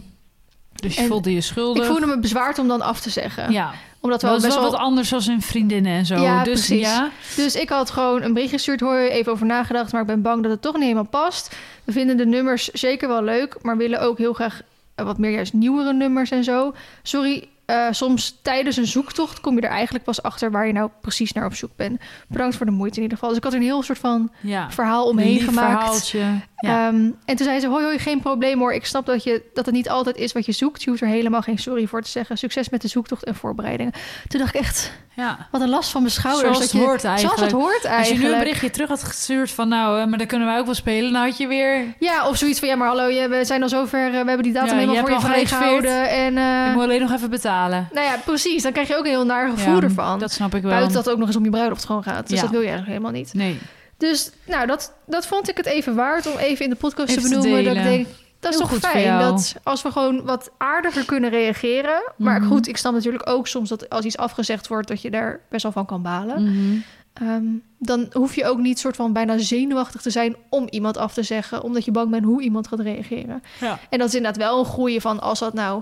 [0.76, 1.84] Dus je En voelde je schuldig.
[1.84, 3.52] Ik voelde me bezwaard om dan af te zeggen.
[3.52, 6.16] Ja, Omdat we dat best wel wat anders als in vriendinnen en zo.
[6.16, 6.88] Ja, dus precies.
[6.88, 8.80] ja, Dus ik had gewoon een bericht gestuurd.
[8.80, 11.56] Hoor, even over nagedacht, maar ik ben bang dat het toch niet helemaal past.
[11.84, 14.62] We vinden de nummers zeker wel leuk, maar willen ook heel graag
[14.96, 16.74] wat meer juist nieuwere nummers en zo.
[17.04, 20.90] Sorry, eh, soms tijdens een zoektocht kom je er eigenlijk pas achter waar je nou
[21.02, 22.02] precies naar op zoek bent.
[22.28, 23.30] Bedankt voor de moeite in ieder geval.
[23.30, 24.72] Dus ik had er een heel soort van ja.
[24.72, 25.78] verhaal omheen gemaakt.
[25.78, 26.20] verhaaltje.
[26.56, 26.88] Ja.
[26.88, 28.74] Ehm, en toen zei ze, hoi hoi, geen probleem hoor.
[28.74, 30.84] Ik snap dat, je, dat het niet altijd is wat je zoekt.
[30.84, 32.38] Je hoeft er helemaal geen sorry voor te zeggen.
[32.38, 33.94] Succes met de zoektocht en voorbereidingen.
[34.28, 35.48] Toen dacht ik echt, ja.
[35.52, 36.42] wat een last van mijn schouders.
[36.44, 37.38] Zoals dat het je, hoort eigenlijk.
[37.38, 40.18] Zoals het hoort Als je nu een berichtje terug had gestuurd van nou, eh, maar
[40.18, 41.12] dan kunnen wij ook wel spelen.
[41.12, 43.70] Nou had je weer, Ja, of zoiets van, ja maar hallo, je- we zijn al
[43.70, 44.06] zover.
[44.06, 46.10] eh, we hebben die datum Ja, helemaal voor je vrijgehouden.
[46.10, 47.90] En, eh, ik moet alleen nog even betalen.
[47.94, 48.64] nou ja, precies.
[48.64, 50.20] Dan krijg je ook een heel naar gevoel Ja, ervan.
[50.20, 50.72] Dat snap ik wel.
[50.72, 52.28] Buiten dat ook nog eens om je bruiloft gewoon gaat.
[52.28, 52.42] Dus Ja.
[52.42, 53.34] dat wil je eigenlijk helemaal niet.
[53.34, 53.60] Nee.
[53.98, 57.22] Dus nou, dat, dat vond ik het even waard om even in de podcast Even
[57.22, 57.64] te te benoemen.
[57.64, 58.08] dat ik denk,
[58.42, 62.12] dat is Heel toch goed fijn dat als we gewoon wat aardiger kunnen reageren.
[62.18, 62.50] Maar Mhm.
[62.50, 65.64] goed, ik snap natuurlijk ook soms dat als iets afgezegd wordt, dat je daar best
[65.64, 66.44] wel van kan balen.
[66.44, 66.78] Mhm.
[67.14, 67.44] Ehm,
[67.78, 71.24] dan hoef je ook niet soort van bijna zenuwachtig te zijn om iemand af te
[71.24, 73.44] zeggen, omdat je bang bent hoe iemand gaat reageren.
[73.60, 73.80] Ja.
[73.90, 75.82] En dat is inderdaad wel een goeie van als dat nou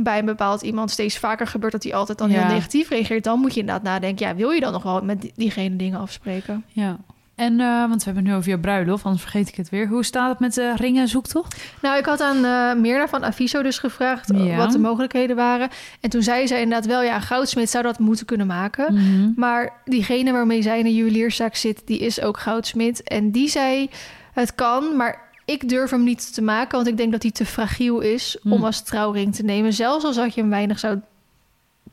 [0.00, 2.40] bij een bepaald iemand steeds vaker gebeurt dat hij altijd dan Ja.
[2.46, 5.20] heel negatief reageert, dan moet je inderdaad nadenken, ja, wil je dan nog wel met
[5.20, 6.64] die- diegene dingen afspreken?
[6.68, 6.96] ja.
[7.40, 9.86] En, eh, want we hebben nu over je bruiloft, anders vergeet ik het weer.
[9.88, 11.62] Hoe staat het met de ringen zoektocht?
[11.82, 14.56] Nou, ik had aan Mirna van Aviso dus gevraagd eh, Ja.
[14.56, 15.68] wat de mogelijkheden waren.
[16.00, 18.94] En toen zei ze inderdaad wel, ja, een goudsmid zou dat moeten kunnen maken.
[18.94, 19.30] Mhm.
[19.36, 23.02] Maar diegene waarmee zij in een juwelierszaak zit, die is ook goudsmid.
[23.02, 23.90] En die zei,
[24.32, 27.46] het kan, maar ik durf hem niet te maken, want ik denk dat hij te
[27.46, 29.72] fragiel is om als trouwring te nemen.
[29.72, 30.98] Zelfs als dat je hem weinig zou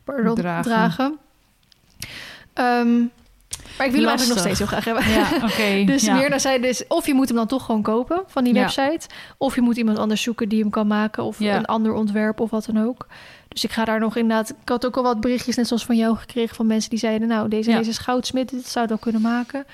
[0.03, 0.63] pardon, Dragen.
[0.71, 1.17] dragen.
[2.53, 3.01] Ehm,
[3.77, 5.09] maar ik wil hem eigenlijk nog steeds heel graag hebben.
[5.09, 5.85] Ja.
[5.93, 6.15] Dus ja.
[6.15, 9.07] Mirna zei dus, of je moet hem dan toch gewoon kopen van die website.
[9.37, 11.23] Of je moet iemand anders zoeken die hem kan maken.
[11.23, 13.07] Of een ander ontwerp of wat dan ook.
[13.47, 14.49] Dus ik ga daar nog inderdaad...
[14.49, 17.27] Ik had ook al wat berichtjes, net zoals van jou, gekregen van mensen die zeiden...
[17.27, 19.65] nou, deze, deze is goudsmid, dit zou het wel kunnen maken.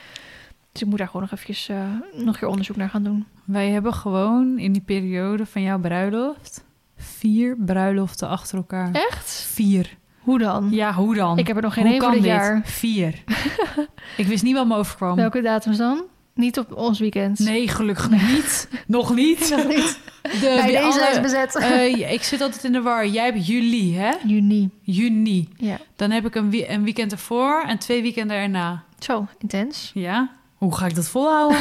[0.72, 1.78] Dus ik moet daar gewoon nog eventjes eh,
[2.14, 3.26] nog een onderzoek naar gaan doen.
[3.46, 6.64] Wij hebben gewoon in die periode van jouw bruiloft
[6.98, 8.90] vier bruiloften achter elkaar.
[8.94, 9.32] Echt?
[9.32, 9.98] Vier.
[10.24, 10.68] Hoe dan?
[10.72, 11.38] Ja, hoe dan?
[11.38, 12.32] Ik heb er nog geen één voor dit dit?
[12.32, 12.62] jaar.
[12.66, 13.24] Vier.
[14.18, 15.16] ik wist niet wat me overkwam.
[15.16, 16.02] Welke datums dan?
[16.36, 17.40] Niet op ons weekend.
[17.40, 18.68] Nee, gelukkig niet.
[18.88, 19.50] Nog niet.
[19.50, 20.00] Nog niet.
[20.24, 21.56] De, Bij deze andere- is bezet.
[21.56, 23.08] Eh, ik zit altijd in de war.
[23.08, 24.12] Jij hebt juli, hè?
[24.26, 24.70] Juni.
[24.82, 25.50] Juni.
[25.58, 25.78] Ja.
[25.96, 28.84] Dan heb ik een, wie- een weekend ervoor en twee weekenden erna.
[29.00, 29.92] Zo, intens.
[29.94, 30.30] Ja?
[30.58, 31.58] Hoe ga ik dat volhouden?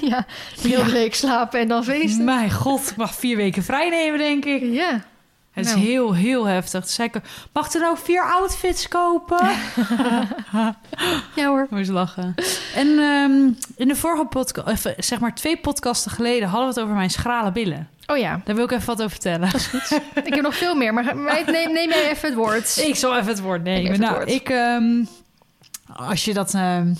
[0.00, 0.26] ja,
[0.62, 2.24] heel week slapen en dan feesten.
[2.24, 4.62] Mijn god, ik mag vier weken vrij nemen, denk ik.
[4.72, 5.04] Ja.
[5.56, 5.84] Het is Nou.
[5.86, 6.88] heel, heel heftig.
[6.88, 7.20] Zei ik,
[7.52, 9.38] mag er nou vier outfits kopen?
[11.34, 11.66] Ja hoor.
[11.70, 12.34] Moest lachen.
[12.74, 16.94] En ehm, in de vorige podcast, zeg maar twee podcasten geleden, hadden we het over
[16.94, 17.88] mijn schrale billen.
[18.06, 19.48] Oh ja, Daar wil ik even wat over vertellen.
[20.24, 21.16] ik heb nog veel meer, maar
[21.46, 22.76] neem, neem jij even het woord.
[22.86, 23.80] Ik zal even het woord nemen.
[23.80, 24.30] Even het nou, woord.
[24.30, 25.04] ik, ehm,
[25.96, 26.94] als je dat ehm,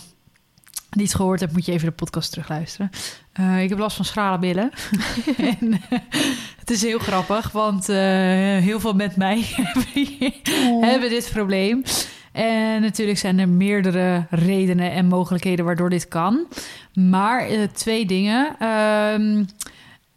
[0.97, 2.91] niet gehoord hebt, moet je even de podcast terugluisteren.
[3.33, 4.71] Eh, ik heb last van schrale billen.
[5.61, 5.99] en, eh,
[6.59, 7.97] het is heel grappig, want eh,
[8.57, 9.43] heel veel met mij
[10.91, 11.83] hebben dit probleem.
[12.33, 16.47] En natuurlijk zijn er meerdere redenen en mogelijkheden waardoor dit kan.
[16.93, 18.57] Maar twee dingen.
[18.59, 19.45] Ehm,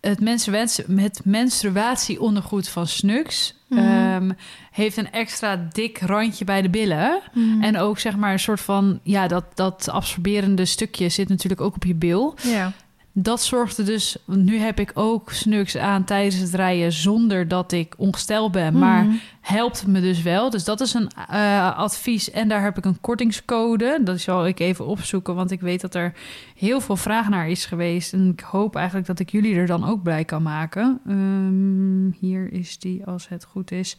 [0.02, 3.80] het, menstruatie, het menstruatieondergoed van Snux Mhm.
[3.82, 4.32] ehm,
[4.72, 7.22] heeft een extra dik randje bij de billen.
[7.34, 7.62] Mhm.
[7.64, 11.76] En ook zeg maar een soort van, ja, dat, dat absorberende stukje zit natuurlijk ook
[11.76, 12.36] op je bil.
[12.44, 12.72] Ja.
[13.14, 17.94] Dat zorgde dus, nu heb ik ook Snux aan tijdens het rijden zonder dat ik
[17.98, 18.78] ongesteld ben.
[18.80, 19.16] Maar Mhm.
[19.42, 20.50] helpt me dus wel.
[20.50, 22.32] Dus dat is een eh, advies.
[22.32, 24.00] En daar heb ik een kortingscode.
[24.04, 26.14] Dat zal ik even opzoeken, want ik weet dat er
[26.60, 28.14] heel veel vraag naar is geweest.
[28.14, 31.00] En ik hoop eigenlijk dat ik jullie er dan ook bij kan maken.
[31.08, 33.98] Ehm, hier is die, als het goed is.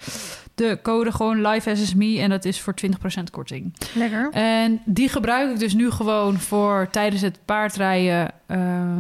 [0.54, 3.74] De code gewoon Live as Me en dat is voor 20% korting.
[3.94, 4.28] Lekker.
[4.32, 8.30] En die gebruik ik dus nu gewoon voor tijdens het paardrijden.
[8.46, 8.96] eh,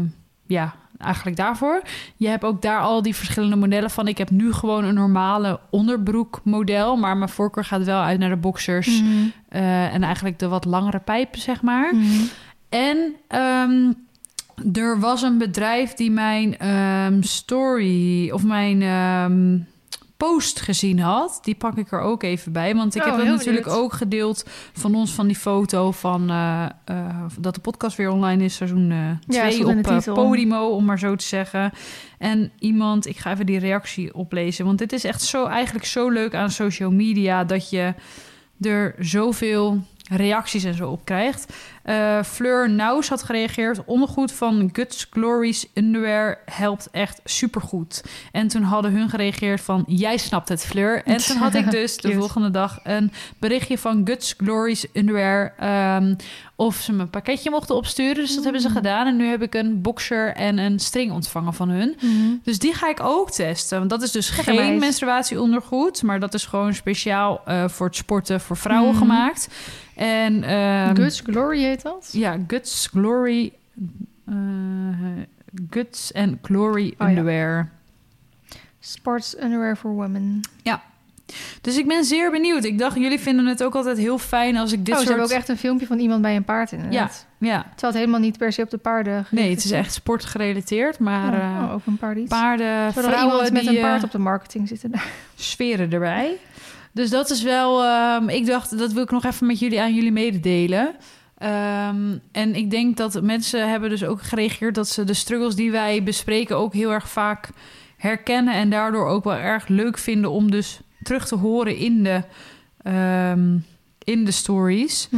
[0.46, 1.82] ja, eigenlijk daarvoor.
[2.16, 4.08] Je hebt ook daar al die verschillende modellen van.
[4.08, 8.36] Ik heb nu gewoon een normale onderbroekmodel, maar mijn voorkeur gaat wel uit naar de
[8.36, 9.10] boxers Mhm.
[9.48, 11.94] eh, en eigenlijk de wat langere pijpen, zeg maar.
[11.94, 12.22] Mhm.
[12.70, 13.92] En ehm,
[14.72, 19.58] er was een bedrijf die mijn ehm, story of mijn ehm,
[20.16, 21.38] post gezien had.
[21.42, 22.74] Die pak ik er ook even bij.
[22.74, 23.82] Want ik Oh, heb dat natuurlijk benieuwd.
[23.82, 28.44] ook gedeeld van ons van die foto van eh, eh, dat de podcast weer online
[28.44, 28.54] is.
[28.54, 30.14] Seizoen 2 stond in op eh.
[30.14, 31.72] Podimo, om maar zo te zeggen.
[32.18, 34.64] En iemand, ik ga even die reactie oplezen.
[34.64, 37.94] Want dit is echt zo eigenlijk zo leuk aan social media dat je
[38.60, 41.52] er zoveel reacties en zo op krijgt.
[41.82, 43.84] Eh, Fleur Naus had gereageerd.
[43.84, 48.04] Ondergoed van Guts Glories Underwear helpt echt supergoed.
[48.32, 49.84] En toen hadden hun gereageerd van...
[49.86, 51.02] Jij snapt het, Fleur.
[51.04, 55.54] En toen had ik dus de volgende dag een berichtje van Guts Glories Underwear...
[55.58, 56.14] ehm,
[56.56, 58.14] of ze me een pakketje mochten opsturen.
[58.14, 59.06] Dus dat hebben ze gedaan.
[59.06, 61.96] En nu heb ik een boxer en een string ontvangen van hun.
[62.00, 62.30] Mhm.
[62.44, 63.78] Dus die ga ik ook testen.
[63.78, 66.02] Want dat is dus geen menstruatieondergoed.
[66.02, 68.98] Maar dat is gewoon speciaal eh, voor het sporten voor vrouwen Mhm.
[68.98, 69.48] gemaakt.
[70.00, 72.08] En ehm, Guts Glory heet dat?
[72.12, 73.52] ja, Guts Glory.
[74.26, 74.34] eh,
[75.70, 77.08] Guts and Glory ja.
[77.08, 77.70] Underwear.
[78.80, 80.40] Sports Underwear for Women.
[81.60, 82.64] Dus ik ben zeer benieuwd.
[82.64, 85.08] Ik dacht, jullie vinden het ook altijd heel fijn als ik dit oh, ze soort...
[85.08, 87.26] hebben ook echt een filmpje van iemand bij een paard inderdaad.
[87.38, 90.98] Ja, Terwijl het helemaal niet per se op de paarden nee, het is echt sportgerelateerd.
[90.98, 92.28] Maar Oh, eh, oh, ook een paard iets.
[92.28, 95.06] paarden, Zodat er vrouwen iemand met die, een paard eh, op de marketing zitten daar.
[95.34, 96.36] sferen erbij.
[96.92, 97.82] Dus dat is wel...
[97.84, 100.94] ehm, ik dacht, dat wil ik nog even met jullie aan jullie mededelen.
[101.38, 104.74] Ehm, en ik denk dat mensen hebben dus ook gereageerd...
[104.74, 107.50] dat ze de struggles die wij bespreken ook heel erg vaak
[107.96, 108.54] herkennen...
[108.54, 112.22] en daardoor ook wel erg leuk vinden om dus terug te horen in de,
[112.82, 113.56] ehm,
[114.04, 115.08] in de stories.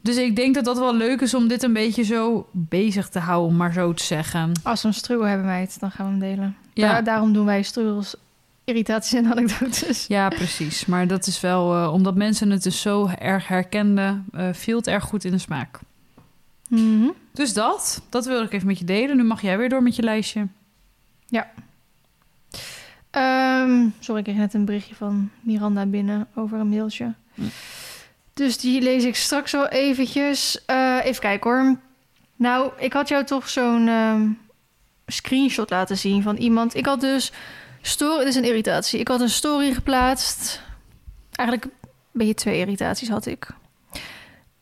[0.00, 3.18] Dus ik denk dat dat wel leuk is om dit een beetje zo bezig te
[3.18, 4.52] houden, om maar zo te zeggen.
[4.62, 6.56] Als we een struggle hebben, meid, dan gaan we hem delen.
[6.74, 6.88] Ja.
[6.88, 8.14] Daar- daarom doen wij struggles,
[8.66, 10.06] irritaties en anekdotes.
[10.06, 10.86] Ja, precies.
[10.86, 14.86] Maar dat is wel, eh, omdat mensen het dus zo erg herkenden, eh viel het
[14.86, 15.78] erg goed in de smaak.
[16.68, 17.08] Mhm.
[17.32, 19.16] Dus dat, dat wilde ik even met je delen.
[19.16, 20.48] Nu mag jij weer door met je lijstje.
[23.16, 27.14] Ehm, sorry, ik kreeg net een berichtje van Miranda binnen over een mailtje.
[27.34, 27.42] Hm.
[28.34, 30.64] Dus die lees ik straks wel eventjes.
[30.64, 31.78] Eh, even kijken hoor.
[32.36, 34.28] Nou, ik had jou toch zo'n ehm,
[35.06, 36.74] screenshot laten zien van iemand.
[36.74, 37.32] Ik had dus...
[37.82, 39.00] Story, dit is een irritatie.
[39.00, 40.62] Ik had een story geplaatst.
[41.32, 43.48] Eigenlijk een beetje twee irritaties had ik.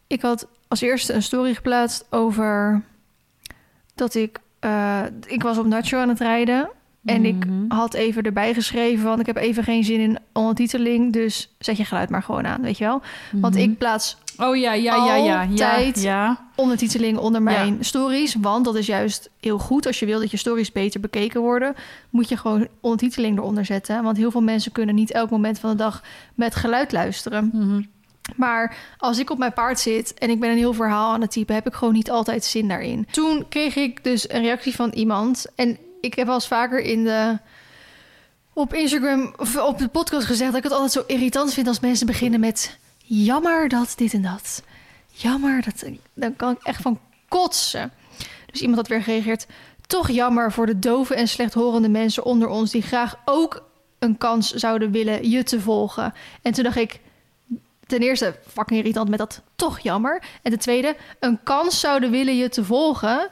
[0.07, 2.83] Ik had als eerste een story geplaatst over
[3.95, 4.39] dat ik...
[4.61, 6.71] eh, ik was op Nacho aan het rijden.
[7.05, 7.65] En ik Mhm.
[7.69, 11.85] had even erbij geschreven van ik heb even geen zin in ondertiteling, dus zet je
[11.85, 13.03] geluid maar gewoon aan, weet je wel?
[13.33, 13.63] Want Mhm.
[13.63, 15.43] ik plaats Oh ja, ja, ja, ja.
[15.43, 16.47] ja, altijd- ja.
[16.57, 19.87] ondertiteling onder mijn stories, want dat is juist heel goed.
[19.87, 21.75] Als je wil dat je stories beter bekeken worden,
[22.11, 25.71] moet je gewoon ondertiteling eronder zetten, want heel veel mensen kunnen niet elk moment van
[25.71, 26.03] de dag
[26.35, 27.51] met geluid luisteren.
[27.53, 27.83] Mhm.
[28.37, 31.31] Maar als ik op mijn paard zit en ik ben een heel verhaal aan het
[31.31, 33.07] typen, heb ik gewoon niet altijd zin daarin.
[33.11, 35.47] Toen kreeg ik dus een reactie van iemand.
[35.55, 37.39] En ik heb wel eens vaker in de.
[38.53, 41.81] Op Instagram of op de podcast gezegd dat ik het altijd zo irritant vind als
[41.81, 42.79] mensen beginnen met.
[42.99, 44.63] Jammer dat dit en dat.
[45.11, 45.85] Jammer dat.
[46.15, 47.93] Dan kan ik echt van kotsen.
[48.51, 49.47] Dus iemand had weer gereageerd.
[49.87, 54.51] Toch jammer voor de dove en slechthorende mensen onder ons die graag ook een kans
[54.51, 56.15] zouden willen je te volgen.
[56.43, 57.01] En toen dacht ik,
[57.87, 60.23] ten eerste, fucking irritant met dat toch jammer.
[60.43, 63.31] En ten tweede, een kans zouden willen je te volgen.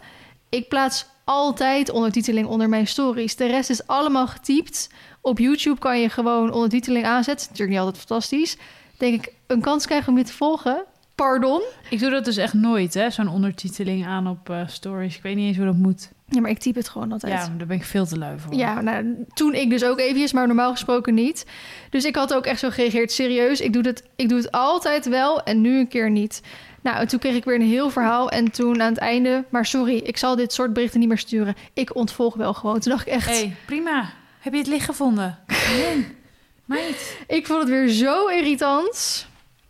[0.49, 3.37] Ik plaats altijd ondertiteling onder mijn stories.
[3.37, 4.89] De rest is allemaal getypt.
[5.21, 7.47] Op YouTube kan je gewoon ondertiteling aanzetten.
[7.49, 8.57] Natuurlijk niet altijd fantastisch.
[8.99, 10.85] Denk ik, een kans krijgen om je te volgen.
[11.15, 11.63] Pardon.
[11.91, 13.11] Ik doe dat dus echt nooit, hè?
[13.11, 15.17] Zo'n ondertiteling aan op eh, stories.
[15.17, 16.11] Ik weet niet eens hoe dat moet.
[16.27, 17.33] Ja, maar ik typ het gewoon altijd.
[17.33, 18.55] Ja, daar ben ik veel te lui voor.
[18.55, 21.47] Ja, nou, toen ik dus ook eventjes, maar normaal gesproken niet.
[21.91, 23.61] Dus ik had ook echt zo gereageerd, serieus.
[23.61, 26.43] Ik doe, het, ik doe het altijd wel en nu een keer niet.
[26.83, 28.31] Nou, en toen kreeg ik weer een heel verhaal.
[28.31, 31.55] En toen aan het einde, maar sorry, ik zal dit soort berichten niet meer sturen.
[31.73, 32.79] Ik ontvolg wel gewoon.
[32.81, 33.27] Toen dacht ik echt...
[33.29, 34.11] hey, prima.
[34.39, 35.39] Heb je het licht gevonden?
[35.77, 36.17] Nee.
[36.65, 37.19] Meid.
[37.27, 39.27] Ik vond het weer zo irritant...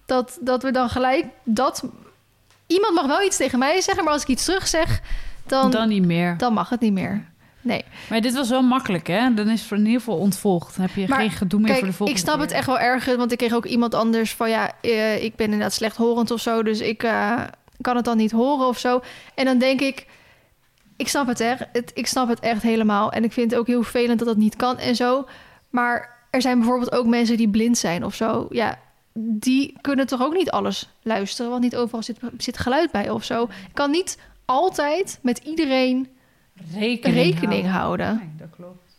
[0.06, 1.84] Dat, dat we dan gelijk dat...
[2.66, 5.00] Iemand mag wel iets tegen mij zeggen, maar als ik iets terug zeg...
[5.46, 6.36] Dan, Dan niet meer.
[6.38, 7.31] dan mag het niet meer.
[7.62, 7.84] Nee.
[8.08, 9.34] Maar dit was wel makkelijk, hè?
[9.34, 10.76] Dan is het in ieder geval ontvolgd.
[10.76, 12.66] Dan heb je Maar geen gedoe meer Kijk, voor de volgende ik snap het echt
[12.66, 16.30] wel erg, want ik kreeg ook iemand anders van ja, eh, ik ben inderdaad slechthorend
[16.30, 17.42] of zo, dus ik eh,
[17.80, 19.00] kan het dan niet horen of zo.
[19.34, 20.06] En dan denk ik,
[20.96, 23.12] ik snap het echt, het, ik snap het echt helemaal.
[23.12, 25.26] En ik vind het ook heel vervelend dat dat niet kan en zo.
[25.70, 28.46] Maar er zijn bijvoorbeeld ook mensen die blind zijn of zo.
[28.50, 28.78] Ja,
[29.14, 33.24] die kunnen toch ook niet alles luisteren, want niet overal zit, zit geluid bij of
[33.24, 33.42] zo.
[33.42, 36.08] Ik kan niet altijd met iedereen
[36.74, 38.16] rekening, rekening houden.
[38.16, 38.94] Nee, dat klopt.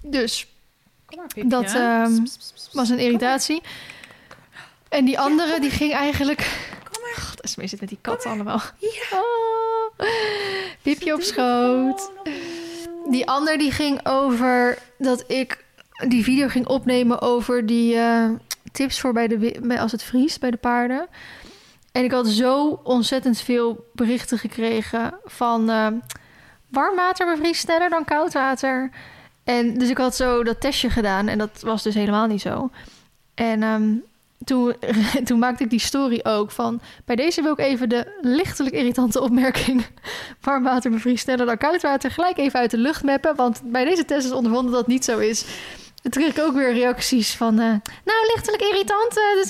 [0.00, 0.46] Dus
[1.06, 1.48] Kom maar, Pipje.
[1.48, 2.12] Dat, ehm,
[2.72, 3.62] was een irritatie.
[4.88, 6.68] En die andere, die ging eigenlijk...
[6.92, 7.24] Kom maar.
[7.24, 8.60] God, Esmee zit met die kat allemaal.
[8.78, 9.22] Ja.
[10.82, 12.10] Piepje op schoot.
[13.10, 15.64] Die ander die ging over dat ik
[16.08, 18.30] die video ging opnemen over die eh,
[18.72, 21.06] tips voor bij de, bij als het vriest bij de paarden.
[21.92, 25.86] En ik had zo ontzettend veel berichten gekregen van eh,
[26.68, 28.90] warm water bevriest sneller dan koud water.
[29.44, 32.70] En dus ik had zo dat testje gedaan en dat was dus helemaal niet zo.
[33.34, 33.92] En ehm,
[34.44, 34.74] toen,
[35.24, 36.80] toen maakte ik die story ook van...
[37.04, 39.86] bij deze wil ik even de lichtelijk irritante opmerking...
[40.40, 42.10] warm water bevriest sneller dan koud water...
[42.10, 45.04] gelijk even uit de lucht meppen, want bij deze test is ondervonden dat het niet
[45.04, 45.44] zo is.
[46.10, 47.52] Toen kreeg ik ook weer reacties van...
[47.58, 47.66] eh,
[48.04, 49.08] nou, lichtelijk irritant.
[49.16, 49.48] eh, dus,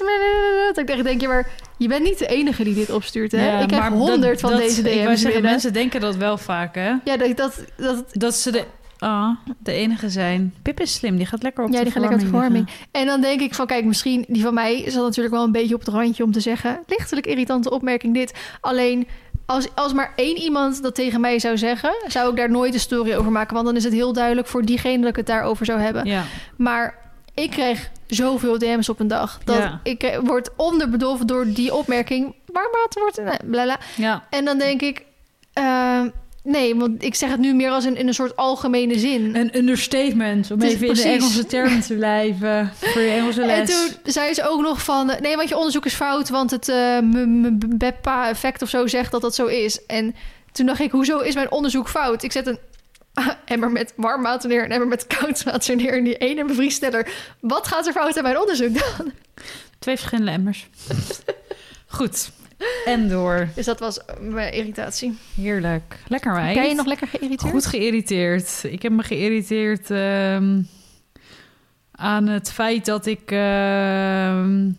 [0.67, 3.47] dat ik echt denk, ja, maar je bent niet de enige die dit opstuurt, hè?
[3.47, 5.51] Ja, ik maar honderd van dat- deze Ik DM's zeggen, binnen.
[5.51, 6.89] mensen denken dat wel vaak, hè?
[7.05, 8.65] Ja, dat, dat, dat, Dat ze de,
[8.99, 10.55] ah, de enige zijn.
[10.63, 12.69] Pip is slim, die gaat lekker op ja, de die gaat lekker op de verwarming
[12.69, 12.91] verwarming.
[12.91, 15.53] En dan denk ik van, kijk, misschien die van mij is dat natuurlijk wel een
[15.53, 18.33] beetje op het randje om te zeggen, lichtelijk irritante opmerking dit.
[18.61, 19.07] Alleen
[19.47, 22.81] als, als maar één iemand dat tegen mij zou zeggen, zou ik daar nooit een
[22.81, 25.67] story over maken, want dan is het heel duidelijk voor diegene dat ik het daarover
[25.67, 26.05] zou hebben.
[26.07, 26.23] Ja.
[26.57, 26.95] Maar
[27.35, 29.81] ik kreeg zoveel DM's op een dag dat Ja.
[29.83, 32.35] ik eh, word onderbedolven door die opmerking.
[32.53, 33.79] Water wordt, nee, blala.
[33.97, 34.25] ja.
[34.31, 35.05] En dan denk ik,
[35.53, 36.01] eh,
[36.45, 39.37] nee, want ik zeg het nu meer als in, in een soort algemene zin.
[39.37, 41.03] Een understatement, om even in de.
[41.03, 42.73] Engelse termen te blijven.
[42.81, 43.69] Voor je Engelse En les.
[43.69, 45.11] toen zei ze ook nog van...
[45.11, 46.29] eh, nee, want je onderzoek is fout...
[46.29, 46.99] want het uh,
[47.77, 49.87] BEPA-effect of zo zegt dat dat zo is.
[49.87, 50.15] En
[50.53, 52.23] toen dacht ik, hoezo is mijn onderzoek fout?
[52.23, 52.59] Ik zet een
[53.45, 54.59] emmer met warm water neer...
[54.59, 55.97] en een emmer met koud water neer...
[55.97, 57.09] in die ene bevriesteller.
[57.41, 59.13] Wat gaat er fout aan mijn onderzoek dan?
[59.79, 60.69] Twee verschillende emmers.
[61.87, 62.31] Goed.
[62.85, 63.49] En door.
[63.55, 65.19] Dus dat was mijn irritatie.
[65.37, 65.99] Heerlijk.
[66.09, 66.55] Lekker wijs.
[66.55, 67.53] Ben je nog lekker geïrriteerd?
[67.53, 68.65] Goed geïrriteerd.
[68.65, 70.63] Ik heb me geïrriteerd ehm,
[71.93, 74.71] aan het feit dat ik ehm,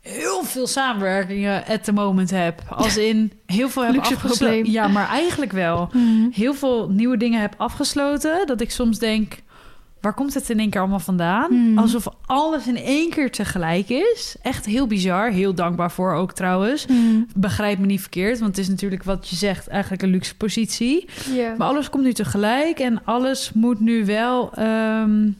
[0.00, 2.62] heel veel samenwerkingen at the moment heb.
[2.68, 4.70] Als in heel veel heb afgesloten.
[4.70, 5.88] Ja, maar eigenlijk wel.
[5.92, 6.28] Mhm.
[6.30, 8.46] Heel veel nieuwe dingen heb afgesloten.
[8.46, 9.34] Dat ik soms denk,
[10.06, 11.48] waar komt het in één keer allemaal vandaan?
[11.48, 11.78] Hmm.
[11.78, 14.36] Alsof alles in één keer tegelijk is.
[14.42, 15.30] Echt heel bizar.
[15.30, 16.86] Heel dankbaar voor ook trouwens.
[16.86, 17.22] Mhm.
[17.36, 21.08] Begrijp me niet verkeerd, want het is natuurlijk wat je zegt eigenlijk een luxe positie.
[21.58, 25.30] Maar alles komt nu tegelijk en alles moet nu wel ehm,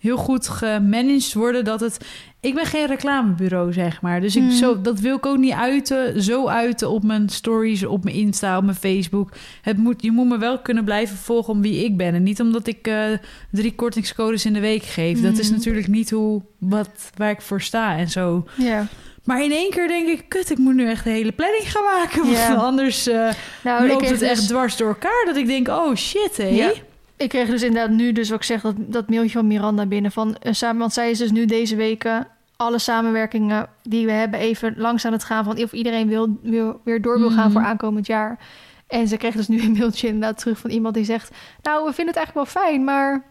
[0.00, 1.96] heel goed gemanaged worden dat het.
[2.40, 4.20] Ik ben geen reclamebureau, zeg maar.
[4.20, 4.50] Dus ik, Mm.
[4.50, 8.56] zo, dat wil ik ook niet uiten, zo uiten op mijn stories, op mijn Insta,
[8.56, 9.30] op mijn Facebook.
[9.62, 12.14] Het moet, je moet me wel kunnen blijven volgen om wie ik ben.
[12.14, 13.04] En niet omdat ik eh,
[13.50, 15.20] drie kortingscodes in de week geef.
[15.22, 15.56] Dat is Mm.
[15.56, 18.44] natuurlijk niet hoe, wat, waar ik voor sta en zo.
[18.56, 18.86] ja.
[19.24, 21.84] Maar in één keer denk ik, kut, ik moet nu echt de hele planning gaan
[21.84, 22.22] maken.
[22.48, 23.28] Want anders eh,
[23.64, 25.22] Nou, loopt het dus- echt dwars door elkaar.
[25.26, 26.46] Dat ik denk, oh shit, hé.
[26.48, 26.70] Ja.
[27.20, 30.12] Ik kreeg dus inderdaad nu, dus wat ik zeg, dat, dat mailtje van Miranda binnen.
[30.12, 34.40] Van, eh, samen, want zij is dus nu deze weken alle samenwerkingen die we hebben
[34.40, 35.44] even langs aan het gaan.
[35.44, 37.52] Van of iedereen wil, wil, weer door wil gaan Mhm.
[37.52, 38.38] voor aankomend jaar.
[38.86, 41.30] En ze kreeg dus nu een mailtje inderdaad terug van iemand die zegt...
[41.62, 43.24] Nou, we vinden het eigenlijk wel fijn, maar...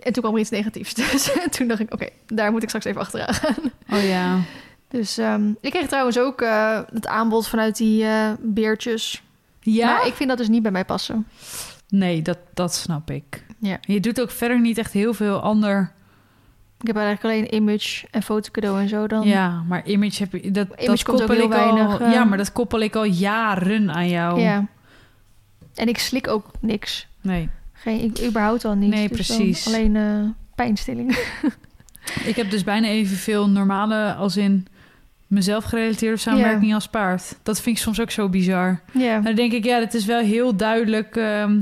[0.00, 0.94] En toen kwam er iets negatiefs.
[1.12, 3.56] Dus toen dacht ik, oké, daar moet ik straks even achteraan gaan.
[3.92, 4.38] Oh ja.
[4.88, 9.22] Dus ehm, ik kreeg trouwens ook eh, het aanbod vanuit die eh, beertjes.
[9.60, 9.86] Ja?
[9.86, 11.26] Maar ik vind dat dus niet bij mij passen.
[11.90, 13.44] Nee, dat, dat snap ik.
[13.58, 13.78] Ja.
[13.80, 15.92] Je doet ook verder niet echt heel veel ander.
[16.80, 19.26] Ik heb eigenlijk alleen image en fotocadeau en zo dan.
[19.26, 21.74] Ja, maar image heb je dat, Image dat komt ook koppel heel ik al.
[21.74, 22.12] weinig, eh.
[22.12, 24.40] Ja, maar dat koppel ik al jaren aan jou.
[24.40, 24.66] Ja.
[25.74, 27.06] En ik slik ook niks.
[27.20, 27.48] Nee.
[27.72, 28.90] Geen, ik überhaupt al niet.
[28.90, 29.66] Nee, Dus precies.
[29.66, 30.22] alleen eh
[30.54, 31.16] pijnstilling.
[32.24, 34.66] Ik heb dus bijna evenveel normale als in
[35.30, 37.36] mezelf gerelateerde samenwerking als paard.
[37.42, 38.80] Dat vind ik soms ook zo bizar.
[38.92, 39.14] ja.
[39.16, 41.60] En dan denk ik, ja, het is wel heel duidelijk ehm,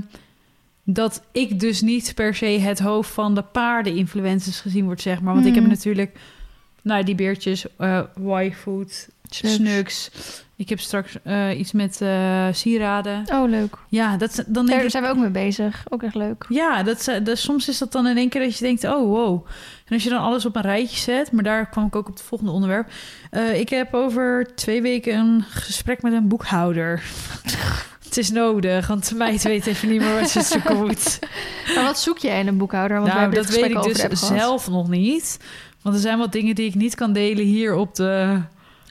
[0.84, 5.34] dat ik dus niet per se het hoofd van de paarden-influencers gezien word, zeg maar.
[5.34, 5.72] Want ik heb Mhm.
[5.72, 6.18] natuurlijk,
[6.82, 9.54] nou, die beertjes, eh Y-food, Snugs.
[9.54, 10.10] snugs.
[10.58, 13.24] Ik heb straks eh, iets met eh, sieraden.
[13.32, 13.76] Oh, leuk.
[13.88, 15.84] Ja, dat, dan denk Daar ik, zijn we ook mee bezig.
[15.88, 16.46] Ook echt leuk.
[16.48, 19.46] ja, dat, dat, soms is dat dan in één keer dat je denkt, oh wow.
[19.84, 22.14] En als je dan alles op een rijtje zet, maar daar kwam ik ook op
[22.14, 22.90] het volgende onderwerp.
[23.30, 27.02] Eh, ik heb over twee weken een gesprek met een boekhouder.
[28.04, 31.18] het is nodig, want de meid weet even niet meer wat ze zoeken moet.
[31.74, 33.00] Maar wat zoek jij in een boekhouder?
[33.00, 35.38] Want nou, dat weet ik dus zelf nog niet.
[35.82, 38.40] Want er zijn wat dingen die ik niet kan delen hier op de,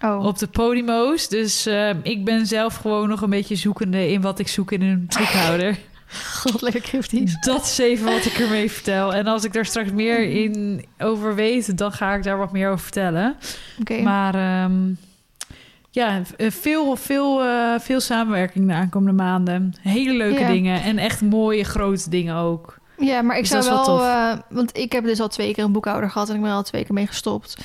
[0.02, 1.28] Oh, op de Podimo's.
[1.30, 4.82] Dus eh, ik ben zelf gewoon nog een beetje zoekende in wat ik zoek in
[4.82, 5.78] een boekhouder.
[6.42, 7.38] god, lekker cryptisch.
[7.40, 9.14] Dat is even wat ik ermee vertel.
[9.14, 12.68] En als ik daar straks meer in over weet, dan ga ik daar wat meer
[12.70, 13.36] over vertellen.
[13.80, 14.02] Oké.
[14.02, 14.94] Maar ehm,
[15.92, 19.74] ja, eh, veel, veel, eh, veel samenwerking de aankomende maanden.
[19.82, 20.48] Hele leuke Ja.
[20.48, 22.78] dingen en echt mooie grote dingen ook.
[22.98, 24.38] Ja, maar ik Dus zou wel wel...
[24.50, 26.30] want ik heb dus al twee keer een boekhouder gehad...
[26.30, 27.58] en ik ben er al twee keer mee gestopt.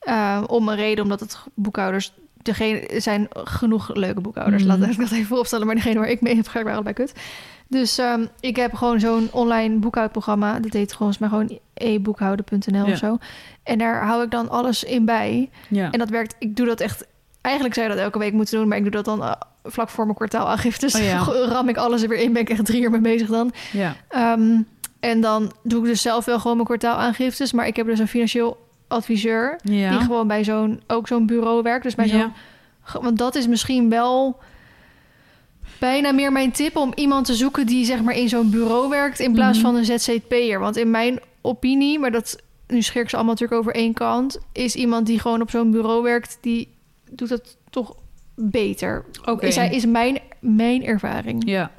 [0.00, 2.12] Eh, om een reden, omdat het boekhouders...
[2.42, 4.64] Degene, er zijn genoeg leuke boekhouders.
[4.64, 4.80] Mhm.
[4.80, 5.66] Laat ik dat even vooropstellen.
[5.66, 7.20] Maar degene waar ik mee heb gewerkt waren allebei kut.
[7.68, 10.60] Dus ehm, ik heb gewoon zo'n online boekhoudprogramma.
[10.60, 12.92] Dat heet volgens mij gewoon e-boekhouden.nl Ja.
[12.92, 13.18] of zo.
[13.62, 15.50] En daar hou ik dan alles in bij.
[15.68, 15.90] Ja.
[15.90, 16.34] En dat werkt.
[16.38, 17.06] Ik doe dat echt.
[17.40, 19.32] Eigenlijk zou je dat elke week moeten doen, maar ik doe dat dan eh,
[19.64, 20.94] vlak voor mijn kwartaalaangiftes.
[20.94, 21.18] Oh ja.
[21.54, 22.32] ram ik alles er weer in.
[22.32, 23.52] Ben ik echt drie uur mee bezig dan.
[23.72, 23.96] ja.
[24.08, 24.60] Ehm,
[25.00, 27.52] en dan doe ik dus zelf wel gewoon mijn kwartaalaangiftes.
[27.52, 29.90] Maar ik heb dus een financieel adviseur Ja.
[29.90, 31.82] die gewoon bij zo'n ook zo'n bureau werkt.
[31.82, 32.32] Dus bij zo'n Ja.
[32.82, 34.38] Ge- Want dat is misschien wel
[35.78, 39.18] bijna meer mijn tip om iemand te zoeken die zeg maar in zo'n bureau werkt
[39.20, 39.66] in plaats Mhm.
[39.66, 40.58] van een ZZP'er.
[40.60, 44.38] Want in mijn opinie, maar dat nu scheer ik ze allemaal natuurlijk over één kant,
[44.52, 46.68] is iemand die gewoon op zo'n bureau werkt, die
[47.10, 47.96] doet dat toch
[48.34, 49.04] beter.
[49.24, 49.46] Oké.
[49.46, 51.42] Is, is mijn, mijn ervaring.
[51.48, 51.70] Ja.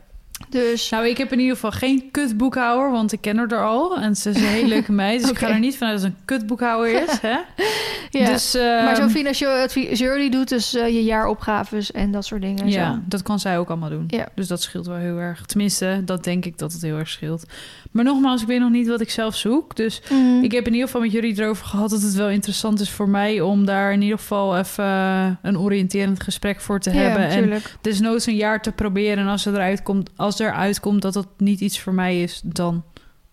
[0.49, 3.97] Dus Nou, ik heb in ieder geval geen kutboekhouder, want ik ken haar er al.
[3.97, 6.15] En ze is een hele leuke meid, dus ik ga er niet vanuit dat ze
[6.17, 7.19] een kutboekhouder is.
[7.21, 7.37] Hè?
[8.19, 8.25] ja.
[8.31, 12.41] Dus, ehm, maar zo'n financieel adviseur die doet dus eh, je jaaropgaves en dat soort
[12.41, 12.63] dingen.
[12.63, 12.99] en Ja, zo.
[13.05, 14.03] dat kan zij ook allemaal doen.
[14.07, 14.27] Ja.
[14.35, 15.45] Dus dat scheelt wel heel erg.
[15.45, 17.43] Tenminste, dat denk ik dat het heel erg scheelt.
[17.91, 19.75] Maar nogmaals, ik weet nog niet wat ik zelf zoek.
[19.75, 20.43] Dus Mhm.
[20.43, 23.09] ik heb in ieder geval met jullie erover gehad dat het wel interessant is voor
[23.09, 27.21] mij om daar in ieder geval even eh, een oriënterend gesprek voor te ja, hebben.
[27.23, 27.75] En natuurlijk.
[27.81, 29.17] desnoods een jaar te proberen.
[29.17, 32.41] En als, er eruit komt, als er uitkomt dat dat niet iets voor mij is,
[32.45, 32.83] dan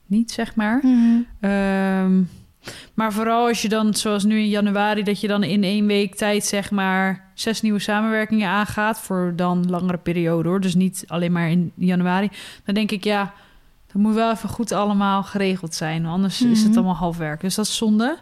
[0.07, 0.81] niet, zeg maar.
[0.83, 1.21] Mhm.
[1.41, 2.23] Ehm,
[2.95, 6.15] maar vooral als je dan, zoals nu in januari, dat je dan in één week
[6.15, 9.01] tijd, zeg maar, zes nieuwe samenwerkingen aangaat.
[9.01, 10.61] Voor dan langere periode hoor.
[10.61, 12.29] Dus niet alleen maar in januari.
[12.65, 13.33] Dan denk ik, ja,
[13.87, 16.07] dat moet wel even goed allemaal geregeld zijn.
[16.07, 16.77] Anders is het Mhm.
[16.79, 17.41] allemaal half werk.
[17.41, 18.19] Dus dat is zonde.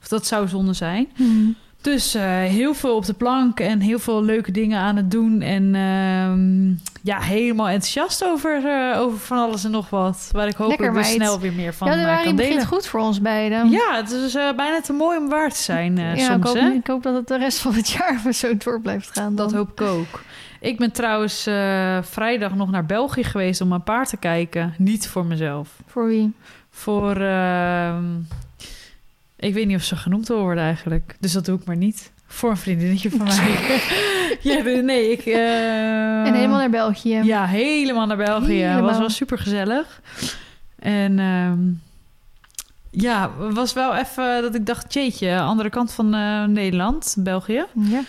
[0.00, 1.08] Of dat zou zonde zijn.
[1.16, 1.48] Mhm.
[1.88, 2.12] Dus
[2.48, 5.42] heel veel op de plank en heel veel leuke dingen aan het doen.
[5.42, 6.68] En ehm,
[7.02, 10.28] ja, helemaal enthousiast over, eh, over van alles en nog wat.
[10.32, 11.06] Waar ik Lekker, weer meid.
[11.06, 12.66] snel weer meer van eh, Januari kan delen.
[12.66, 13.70] goed voor ons beiden.
[13.70, 16.36] Ja, het is bijna te mooi om waar te zijn ja, soms.
[16.36, 16.70] ik, hoop, hè?
[16.70, 19.34] ik hoop dat het de rest van het jaar zo door blijft gaan.
[19.34, 19.46] Dan.
[19.46, 20.22] Dat hoop ik ook.
[20.60, 21.42] Ik ben trouwens
[22.00, 24.74] vrijdag nog naar België geweest om een paard te kijken.
[24.78, 25.68] Niet voor mezelf.
[25.86, 26.32] Voor wie?
[26.70, 27.16] Voor...
[29.38, 31.16] ik weet niet of ze genoemd wil worden eigenlijk.
[31.20, 32.12] Dus dat doe ik maar niet.
[32.26, 33.80] Voor een vriendinnetje van mij.
[34.40, 35.20] ja, nee, ik...
[35.26, 37.20] eh, en helemaal naar België.
[37.22, 38.52] Ja, helemaal naar België.
[38.52, 38.82] Helemaal.
[38.82, 40.00] was wel super gezellig.
[40.78, 41.58] En ehm,
[42.90, 47.64] ja, was wel even dat ik dacht, jeetje, andere kant van eh, Nederland, België.
[47.74, 48.00] Ja.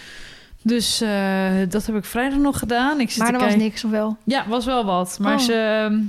[0.63, 2.99] Dus eh, dat heb ik vrijdag nog gedaan.
[2.99, 4.17] Ik zit Maar er was niks, of wel?
[4.23, 5.17] Ja, was wel wat.
[5.21, 5.39] Maar Oh.
[5.39, 5.53] ze,
[5.85, 5.99] ehm,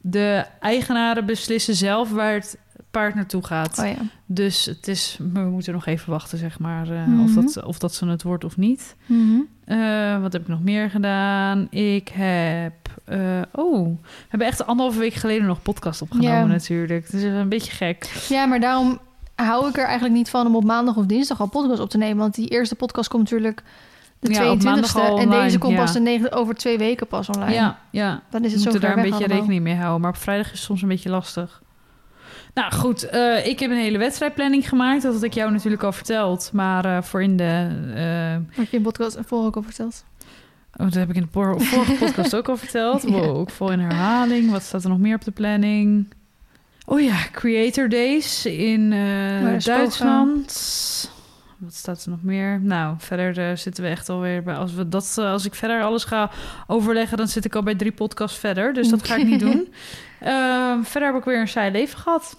[0.00, 2.56] de eigenaren beslissen zelf waar het
[2.90, 3.78] paard naartoe gaat.
[3.78, 3.94] Oh ja.
[4.26, 7.20] Dus het is, we moeten nog even wachten, zeg maar, eh, Mhm.
[7.22, 8.96] of, dat, of dat ze het wordt of niet.
[9.06, 9.40] Mhm.
[9.64, 11.66] Eh, wat heb ik nog meer gedaan?
[11.70, 12.72] Ik heb.
[13.04, 13.18] eh,
[13.52, 16.44] oh, we hebben echt anderhalve week geleden nog podcast opgenomen, Ja.
[16.44, 17.04] natuurlijk.
[17.04, 18.04] Het is een beetje gek.
[18.28, 18.98] Ja, maar daarom
[19.34, 21.98] hou ik er eigenlijk niet van om op maandag of dinsdag al podcast op te
[21.98, 22.16] nemen.
[22.16, 23.62] Want die eerste podcast komt natuurlijk
[24.18, 25.10] de Ja, op maandag 22e.
[25.10, 25.78] al En deze komt ja.
[25.78, 27.52] pas de negen, over twee weken pas online.
[27.52, 28.22] Ja, ja.
[28.30, 30.00] Dan is We het zo moeten daar een beetje rekening mee houden.
[30.00, 31.62] Maar op vrijdag is het soms een beetje lastig.
[32.54, 35.02] Nou goed, eh, ik heb een hele wedstrijdplanning gemaakt.
[35.02, 36.50] Dat had ik jou natuurlijk al verteld.
[36.52, 37.68] Maar eh, voor in de.
[37.94, 40.04] eh, Wat je in podcast vorige ook al verteld.
[40.76, 43.02] Oh, dat heb ik in de vorige podcast ook al verteld.
[43.08, 43.16] Ja.
[43.16, 44.50] Ook vol in herhaling.
[44.50, 46.06] Wat staat er nog meer op de planning?
[46.86, 48.90] Oh ja, Creator Days in
[49.64, 51.10] Duitsland.
[51.58, 52.60] Wat staat er nog meer?
[52.60, 54.54] Nou, verder zitten we echt alweer bij.
[54.54, 56.30] Als, we dat, als ik verder alles ga
[56.66, 58.72] overleggen, dan zit ik al bij drie podcasts verder.
[58.72, 59.68] Dus dat ga ik niet doen.
[60.20, 62.36] Ehm, verder heb ik weer een saai leven gehad.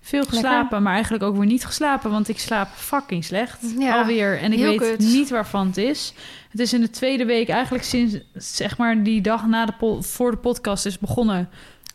[0.00, 3.74] Veel geslapen, maar eigenlijk ook weer niet geslapen, want ik slaap fucking slecht.
[3.78, 4.38] Ja, Alweer.
[4.38, 4.98] En ik weet kut.
[4.98, 6.14] niet waarvan het is.
[6.50, 10.30] Het is in de tweede week, eigenlijk sinds zeg maar die dag na de voor
[10.30, 11.48] de podcast is begonnen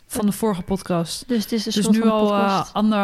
[0.06, 1.28] van de vorige podcast.
[1.28, 2.98] Dus het is Dus nu al eh, ander,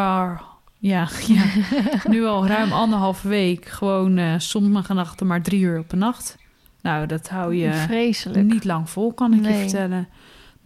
[0.77, 1.43] ja, ja,
[2.09, 6.37] nu al ruim anderhalve week gewoon eh sommige nachten maar drie uur op een nacht.
[6.81, 8.45] Nou, dat hou je Vreselijk.
[8.45, 10.07] niet lang vol, kan ik je vertellen.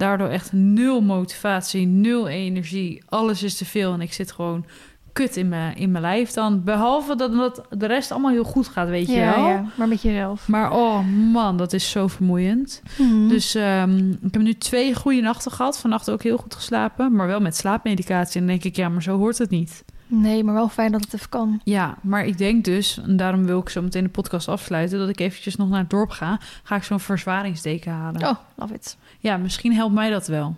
[0.02, 3.04] Daardoor echt nul motivatie, nul energie.
[3.10, 4.66] Alles is te veel en ik zit gewoon
[5.14, 6.64] kut in mijn, in mijn lijf dan.
[6.64, 9.48] Behalve dat, dat de rest allemaal heel goed gaat, weet je wel.
[9.48, 10.48] ja, maar met jezelf.
[10.48, 11.00] Maar oh
[11.32, 12.82] man, dat is zo vermoeiend.
[12.98, 13.28] Mhm.
[13.28, 15.80] Dus ehm, ik heb nu twee goede nachten gehad.
[15.80, 18.42] Vannacht ook heel goed geslapen, maar wel met slaapmedicatie.
[18.42, 19.84] En dan denk ik, ja, maar zo hoort het niet.
[20.14, 21.62] Nee, maar wel fijn dat het even kan.
[21.64, 25.10] Ja, maar ik denk dus, en daarom wil ik zo meteen de podcast afsluiten, dat
[25.10, 26.40] ik eventjes nog naar het dorp ga.
[26.64, 28.22] Ga ik zo'n verzwaringsdeken halen.
[28.22, 28.98] Oh, love it.
[29.20, 30.56] Ja, misschien helpt mij dat wel.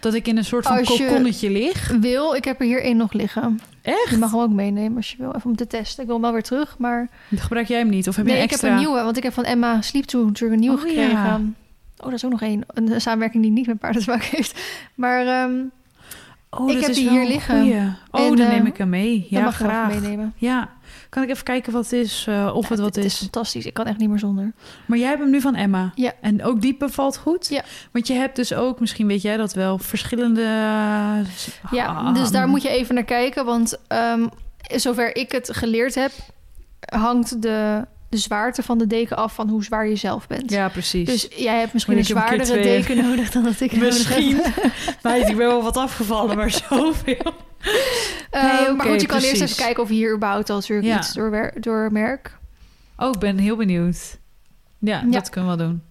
[0.00, 1.88] Dat ik in een soort van kokonnetje lig.
[2.00, 3.60] Wil, ik heb er hier één nog liggen.
[3.82, 4.10] Echt?
[4.10, 6.00] Je mag hem ook meenemen als je wil, even om te testen.
[6.00, 7.08] Ik wil hem wel weer terug, maar...
[7.34, 8.08] Gebruik jij hem niet?
[8.08, 8.76] Of heb je nee, een ik heb extra?
[8.78, 11.10] een nieuwe, want ik heb van Emma Sleep To natuurlijk een nieuwe Oh, gekregen.
[11.12, 11.40] ja.
[11.96, 12.64] Oh, dat is ook nog één.
[12.66, 14.60] Een samenwerking die niet met paarden te maken heeft.
[14.94, 15.52] Maar ehm
[16.58, 17.60] Oh, Ik heb die hier liggen.
[17.60, 17.80] goeie.
[18.10, 19.26] Oh, En, dan eh, neem ik hem mee.
[19.30, 19.88] Ja, mag graag.
[20.00, 20.32] meenemen.
[20.36, 20.68] Ja.
[21.08, 23.12] Kan ik even kijken wat het is, eh, of het wat het is.
[23.12, 23.66] is fantastisch.
[23.66, 24.52] Ik kan echt niet meer zonder.
[24.86, 25.92] Maar jij hebt hem nu van Emma.
[25.94, 26.12] Ja.
[26.20, 27.48] En ook die bevalt goed?
[27.48, 27.62] Ja.
[27.92, 30.40] Want je hebt dus ook, misschien weet jij dat wel, verschillende...
[31.70, 33.44] Ja, Ah, dus daar moet je even naar kijken.
[33.44, 34.26] Want ehm,
[34.74, 36.10] zover ik het geleerd heb,
[36.80, 40.50] hangt de, de zwaarte van de deken af van hoe zwaar je zelf bent.
[40.50, 41.06] Ja, precies.
[41.08, 44.36] Dus jij hebt misschien een zwaardere deken nodig dan dat ik Misschien.
[44.36, 44.72] nodig heb.
[45.02, 47.32] Meid, ik ben wel wat afgevallen, maar zoveel.
[48.30, 50.98] Eh, Nee, maar goed, je kan eerst even kijken of je hier überhaupt al Ja.
[50.98, 52.38] iets door, doormerk.
[52.96, 54.18] Oh, ik ben heel benieuwd.
[54.78, 55.10] Ja, Ja.
[55.10, 55.82] dat kunnen we wel doen.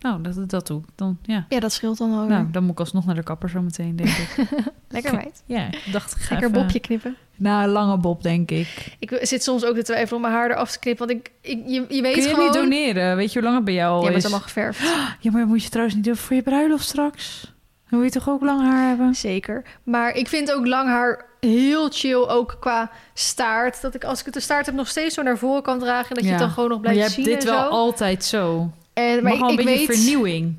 [0.00, 1.46] Nou, dat, dat doe ik dan, ja.
[1.48, 2.28] Ja, dat scheelt dan alweer.
[2.28, 4.36] Nou, dan moet ik alsnog naar de kapper zo meteen, denk ik.
[4.88, 5.42] Lekker meid.
[5.56, 7.16] ja, ik dacht, ik ga Lekker even- bobje knippen.
[7.36, 8.96] Nou, een lange bob, denk ik.
[8.98, 11.06] Ik zit soms ook te twijfelen om mijn haar eraf te knippen.
[11.06, 12.44] Want ik, ik, je, je weet Kun je gewoon...
[12.44, 13.16] niet doneren?
[13.16, 14.24] Weet je hoe lang het bij jou Ja, maar het is?
[14.24, 14.80] is allemaal geverfd.
[15.20, 17.52] Ja, maar moet je trouwens niet doen voor je bruiloft straks.
[17.90, 19.14] Dan wil je toch ook lang haar hebben?
[19.14, 19.62] Zeker.
[19.82, 23.80] Maar ik vind ook lang haar heel chill, ook qua staart.
[23.82, 26.08] Dat ik als ik de staart heb nog steeds zo naar voren kan dragen...
[26.08, 26.36] en dat je Ja.
[26.36, 27.68] het dan gewoon nog Maar je blijft hebt zien dit wel zo.
[27.68, 28.70] altijd zo.
[29.00, 29.96] En, Maar ik, een ik beetje weet...
[29.98, 30.54] vernieuwing.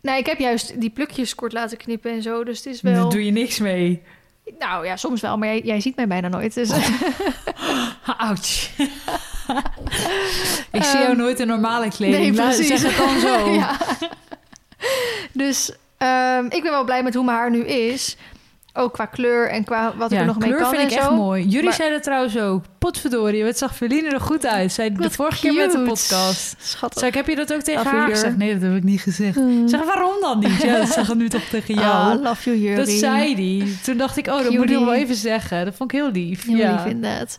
[0.00, 2.44] Nee, ik heb juist die plukjes kort laten knippen en zo.
[2.44, 2.94] Dus het is wel...
[2.94, 4.02] Daar doe je niks mee.
[4.58, 5.38] Nou ja, soms wel.
[5.38, 6.54] Maar jij, jij ziet mij bijna nooit.
[6.54, 6.70] Dus...
[8.18, 8.70] Ouch.
[10.72, 12.18] ik zie jou Ehm, nooit in normale kleding.
[12.22, 12.80] Nee, Laat- precies.
[12.80, 13.50] Zeg het dan zo.
[13.52, 13.76] ja.
[15.32, 18.16] Dus ehm, ik ben wel blij met hoe mijn haar nu is.
[18.76, 20.96] Ook qua kleur en qua wat ik er nog mee kleur kan vind en ik
[20.98, 21.44] echt mooi.
[21.44, 24.72] Jullie Maar- zeiden trouwens ook, potverdorie, wat zag Feline er goed uit.
[24.72, 26.54] Zei de vorige keer met de podcast.
[26.58, 27.00] Schattig.
[27.00, 28.36] Zeg, heb je dat ook tegen Love haar gezegd?
[28.36, 29.38] Nee, dat heb ik niet gezegd.
[29.66, 30.62] Zeg, waarom dan niet?
[30.62, 32.16] Ja, dat ik nu toch tegen jou.
[32.16, 32.76] Ah, love you, Jurrie.
[32.76, 33.68] dat zei hij.
[33.84, 35.64] Toen dacht ik, oh, dat moet ik wel even zeggen.
[35.64, 36.46] Dat vond ik heel lief.
[36.46, 36.72] Heel ja.
[36.72, 37.36] lief inderdaad.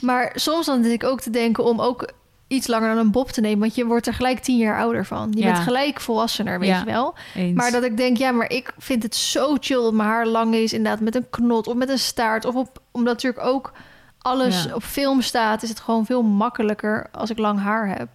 [0.00, 2.08] Maar soms dan zit ik ook te denken om ook
[2.48, 3.58] iets langer dan een bob te nemen.
[3.58, 5.32] Want je wordt er gelijk tien jaar ouder van.
[5.34, 5.52] Je Ja.
[5.52, 6.78] bent gelijk volwassener, weet Ja.
[6.78, 7.14] je wel.
[7.34, 7.56] Eens.
[7.56, 10.54] Maar dat ik denk, ja, maar ik vind het zo chill dat mijn haar lang
[10.54, 10.72] is.
[10.72, 12.44] Inderdaad, met een knot of met een staart.
[12.44, 13.72] Of op, omdat natuurlijk ook
[14.18, 14.74] alles Ja.
[14.74, 15.62] op film staat...
[15.62, 18.08] is het gewoon veel makkelijker als ik lang haar heb.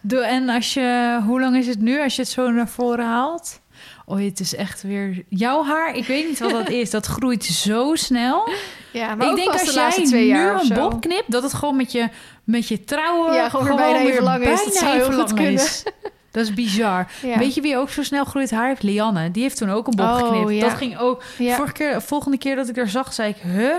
[0.00, 3.04] Doe, en als je, hoe lang is het nu als je het zo naar voren
[3.06, 3.60] haalt?
[4.06, 5.94] Oh, het is echt weer jouw haar.
[5.96, 6.90] Ik weet niet wat dat is.
[6.90, 8.48] Dat groeit zo snel.
[8.92, 11.54] Ja, maar ik denk als de jij twee nu jaar een bob knipt, dat het
[11.54, 12.08] gewoon met je,
[12.44, 14.64] met je trouwen Ja, gewoon weer bijna even lang is.
[14.64, 15.52] Dat zou heel goed kunnen.
[15.52, 15.82] is.
[16.30, 17.10] Dat is bizar.
[17.22, 17.38] Ja.
[17.38, 18.82] Weet je wie ook zo snel groeit haar heeft?
[18.82, 19.30] Lianne.
[19.30, 20.50] Die heeft toen ook een bob Oh, geknipt.
[20.50, 20.60] ja.
[20.68, 21.22] Dat ging ook.
[21.38, 21.56] Ja.
[21.56, 23.74] Vorige keer, volgende keer dat ik er zag, zei ik, huh?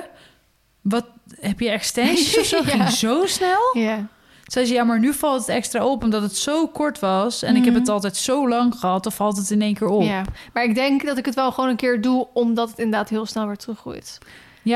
[0.82, 1.06] Wat
[1.40, 2.62] heb je extensions of zo?
[2.72, 3.60] Ging zo snel?
[3.74, 4.08] Ja.
[4.54, 7.44] Zei ze, ja, maar nu valt het extra op omdat het zo kort was.
[7.44, 7.82] En ik heb Mhm.
[7.82, 10.02] het altijd zo lang gehad, dan valt het in één keer op.
[10.02, 10.24] Ja, ja,
[10.54, 12.28] maar ik denk dat ik het wel gewoon een keer doe...
[12.34, 14.18] omdat het inderdaad heel snel weer teruggroeit.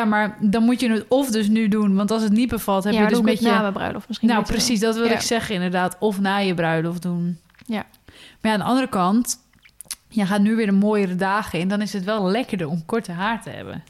[0.07, 1.95] maar dan moet je het of dus nu doen.
[1.95, 3.53] Want als het niet bevalt, heb ja, je dus doe ik met het je...
[3.53, 4.29] na mijn bruiloft misschien.
[4.29, 5.11] Nou, precies, dat wil Ja.
[5.13, 5.95] ik zeggen inderdaad.
[5.99, 7.39] Of na je bruiloft doen.
[7.65, 7.85] Ja.
[8.41, 9.45] Maar ja, aan de andere kant...
[10.09, 11.67] Je gaat nu weer de mooiere dagen in.
[11.67, 13.83] Dan is het wel lekkerder om korte haar te hebben.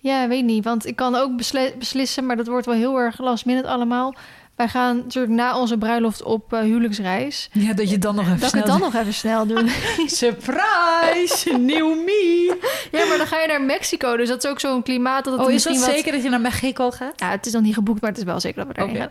[0.00, 0.64] Ja, weet niet.
[0.64, 4.14] Want ik kan ook besli- beslissen, maar dat wordt wel heel erg last minute allemaal.
[4.58, 7.48] Wij gaan natuurlijk na onze bruiloft op eh, huwelijksreis.
[7.52, 9.68] Ja, dat je dan nog even Dat ik snel het dan nog even snel doe.
[10.06, 11.56] Surprise!
[11.58, 12.56] Nieuw me!
[12.92, 14.16] ja, maar dan ga je naar Mexico.
[14.16, 15.84] Dus dat is ook zo'n klimaat dat het Oh, is dat wat...
[15.90, 17.12] zeker dat je naar Mexico gaat?
[17.20, 19.08] Ja, het is nog niet geboekt, maar het is wel zeker dat we daarheen Oké.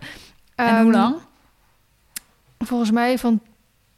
[0.55, 0.67] gaan.
[0.67, 1.15] En hoe Ehm, lang?
[2.59, 3.39] Volgens mij van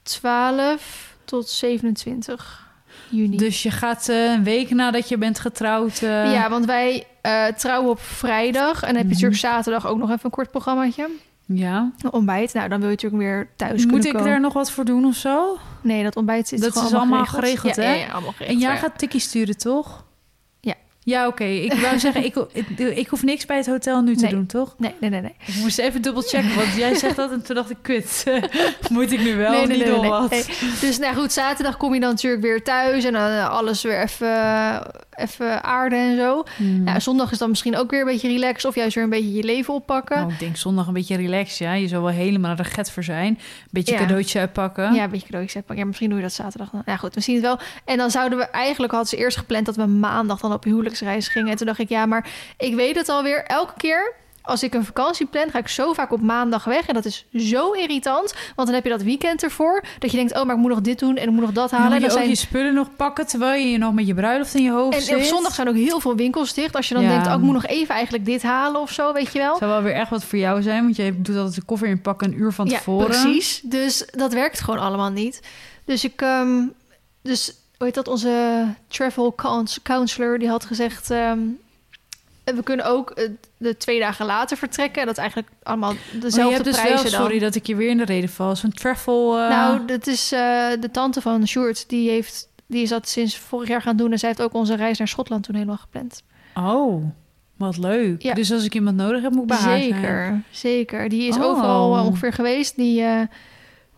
[0.04, 2.68] 12 tot 27
[3.10, 3.38] juni.
[3.38, 6.02] Dus je gaat eh, een week nadat je bent getrouwd...
[6.02, 7.08] eh, ja, want wij
[7.58, 8.82] trouwen op vrijdag.
[8.82, 9.08] En dan heb je Mhm.
[9.14, 11.08] natuurlijk zaterdag ook nog even een kort programmaatje.
[11.54, 11.91] Ja.
[12.02, 12.54] Een ontbijt.
[12.54, 14.28] Nou, dan wil je natuurlijk weer thuis Moet kunnen ik komen.
[14.30, 15.58] daar nog wat voor doen of zo?
[15.82, 17.93] Nee, dat ontbijt zit Dat gewoon is allemaal geregeld, ja, hè?
[17.93, 18.50] Ja, ja, allemaal geregeld.
[18.58, 18.80] En jij ja.
[18.80, 20.06] gaat tikkie sturen, toch?
[20.60, 20.74] Ja.
[21.04, 21.43] Ja, oké.
[21.43, 24.32] Ik wou zeggen, ik, ik, ik hoef niks bij het hotel nu te Nee.
[24.32, 24.76] doen, toch?
[24.78, 25.22] Nee, nee, nee.
[25.22, 25.36] nee.
[25.45, 28.24] Ik moest even dubbel checken, want jij zegt dat en toen dacht ik, kut.
[28.91, 30.30] Moet ik nu wel nee, nee, niet nee, door nee, wat?
[30.30, 30.45] nee.
[30.82, 34.02] Dus nou goed, zaterdag kom je dan natuurlijk weer thuis en dan eh, alles weer
[34.02, 34.28] even,
[35.20, 36.43] even aarden en zo.
[36.57, 39.34] Nou, zondag is dan misschien ook weer een beetje relaxed of juist weer een beetje
[39.34, 40.17] je leven oppakken.
[40.17, 41.74] Nou, ik denk zondag een beetje relaxed, ja.
[41.74, 43.28] Je zou wel helemaal er get voor zijn.
[43.28, 43.39] Een
[43.72, 43.99] beetje Ja.
[43.99, 44.93] cadeautje uitpakken.
[44.93, 45.84] Ja, een beetje cadeautjes uitpakken.
[45.84, 46.82] Ja, misschien doe je dat zaterdag dan.
[46.86, 47.59] Ja, goed, we zien het wel.
[47.86, 51.28] En dan zouden we eigenlijk, hadden ze eerst gepland dat we maandag dan op huwelijksreis
[51.28, 51.49] gingen.
[51.51, 53.43] En toen dacht ik, ja, maar ik weet het alweer.
[53.43, 56.87] Elke keer als ik een vakantie plan, ga ik zo vaak op maandag weg.
[56.87, 58.33] En dat is zo irritant.
[58.55, 59.83] Want dan heb je dat weekend ervoor.
[59.99, 61.71] Dat je denkt, oh, maar ik moet nog dit doen en ik moet nog dat
[61.71, 61.87] halen.
[61.87, 64.53] En je dan ook zijn je spullen nog pakken terwijl je nog met je bruiloft
[64.55, 65.15] in je hoofd En zit.
[65.15, 66.75] op zondag zijn ook heel veel winkels dicht.
[66.75, 67.09] Als je dan Ja.
[67.09, 69.57] denkt, oh, ik moet nog even eigenlijk dit halen of zo, weet je wel.
[69.57, 72.27] zou wel weer echt wat voor jou zijn, want je doet altijd de koffer inpakken
[72.27, 73.05] een uur van ja, tevoren.
[73.07, 73.61] precies.
[73.63, 75.39] Dus dat werkt gewoon allemaal niet.
[75.85, 76.61] Dus ik, ehm,
[77.21, 78.07] dus hoe heet dat?
[78.07, 79.35] Onze travel
[79.83, 81.39] counselor die had gezegd, ehm,
[82.56, 85.00] we kunnen ook eh, de twee dagen later vertrekken.
[85.02, 87.22] En dat is eigenlijk allemaal je dezelfde hebt dus prijzen wel, dan.
[87.22, 89.38] sorry dat ik je weer in de reden val, zo'n travel...
[89.39, 90.39] eh, Nou, dat is eh,
[90.80, 91.89] de tante van Sjoerd.
[91.89, 94.12] Die heeft, die is dat sinds vorig jaar gaan doen.
[94.12, 96.24] En zij heeft ook onze reis naar Schotland toen helemaal gepland.
[96.56, 97.04] Oh,
[97.58, 98.22] wat leuk.
[98.22, 98.34] Ja.
[98.34, 99.93] Dus als ik iemand nodig heb, moet ik bij haar zijn.
[99.93, 101.10] Zeker, zeker.
[101.10, 101.43] Die is Oh.
[101.43, 102.76] overal ongeveer geweest.
[102.76, 103.04] Die,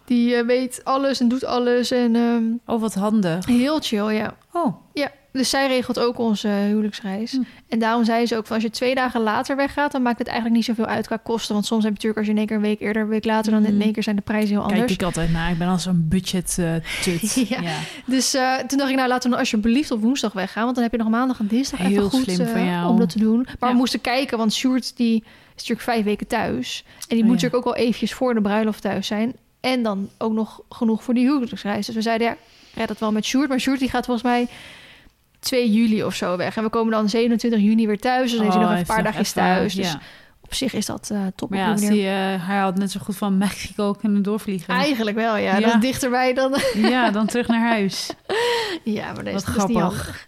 [0.06, 1.91] die weet alles en doet alles.
[1.91, 3.45] En ehm, Oh, wat handig.
[3.45, 4.36] heel chill, ja.
[4.54, 7.32] Oh, Ja, dus zij regelt ook onze huwelijksreis.
[7.32, 7.41] Hm.
[7.69, 10.27] En daarom zei ze ook van als je twee dagen later weggaat, dan maakt het
[10.27, 11.53] eigenlijk niet zoveel uit qua kosten.
[11.53, 13.25] Want soms heb je natuurlijk als je in één keer een week eerder, een week
[13.25, 13.82] later, dan in Mhm.
[13.82, 14.91] één keer zijn de prijzen heel kijk anders.
[14.93, 15.51] ik altijd naar.
[15.51, 17.34] Ik ben als een budget eh tut.
[17.49, 17.59] Ja.
[18.05, 20.63] Dus eh, toen dacht ik, nou laten we alsjeblieft op woensdag weggaan.
[20.63, 22.89] Want dan heb je nog maandag en dinsdag Heel even goed slim van eh, jou.
[22.89, 23.38] om dat te doen.
[23.59, 23.71] Maar Ja.
[23.71, 25.15] we moesten kijken, want Sjoerd die
[25.55, 26.84] is natuurlijk vijf weken thuis.
[26.88, 27.32] En die Oh, moet ja.
[27.32, 29.34] natuurlijk ook wel eventjes voor de bruiloft thuis zijn.
[29.59, 31.86] En dan ook nog genoeg voor die huwelijksreis.
[31.86, 32.36] Dus we zeiden, ja,
[32.75, 33.49] red dat wel met Sjoerd.
[33.49, 34.47] Maar Sjoerd die gaat volgens mij
[35.41, 36.57] 2 juli of zo weg.
[36.57, 38.29] En we komen dan 27 juni weer thuis.
[38.29, 39.73] Dus dan is hij Oh, nog een paar heeft dagjes thuis.
[39.73, 39.99] Dus ja.
[40.41, 43.17] op zich is dat eh top Maar ja, als die, hij had net zo goed
[43.17, 44.73] van Mexico kunnen doorvliegen.
[44.73, 45.57] Eigenlijk wel, ja.
[45.57, 45.59] Ja.
[45.65, 46.55] Dat is dichterbij dan...
[46.75, 48.09] Ja, dan terug naar huis.
[48.83, 50.27] ja, maar is, Wat dat is niet grappig.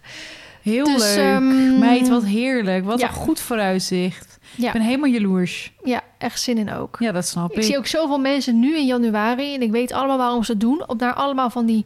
[0.62, 1.18] Heel Dus, leuk.
[1.18, 2.86] ehm, Meid, wat heerlijk.
[2.86, 3.08] Wat ja.
[3.08, 4.38] een goed vooruitzicht.
[4.56, 4.68] Ja.
[4.68, 5.74] Ik ben helemaal jaloers.
[5.84, 6.96] Ja, echt zin in ook.
[7.00, 7.64] Ja, dat snap Ik ik.
[7.64, 9.54] zie ook zoveel mensen nu in januari.
[9.56, 10.88] En ik weet allemaal waarom ze het doen.
[10.90, 11.86] Op naar allemaal van die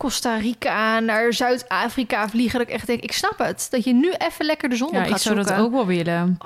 [0.00, 2.58] Costa Rica, naar Zuid-Afrika vliegen.
[2.58, 3.66] Dat ik echt denk, ik snap het.
[3.70, 5.54] Dat je nu even lekker de zon ja, op ik gaat zou zoeken.
[5.56, 6.38] dat ook wel willen.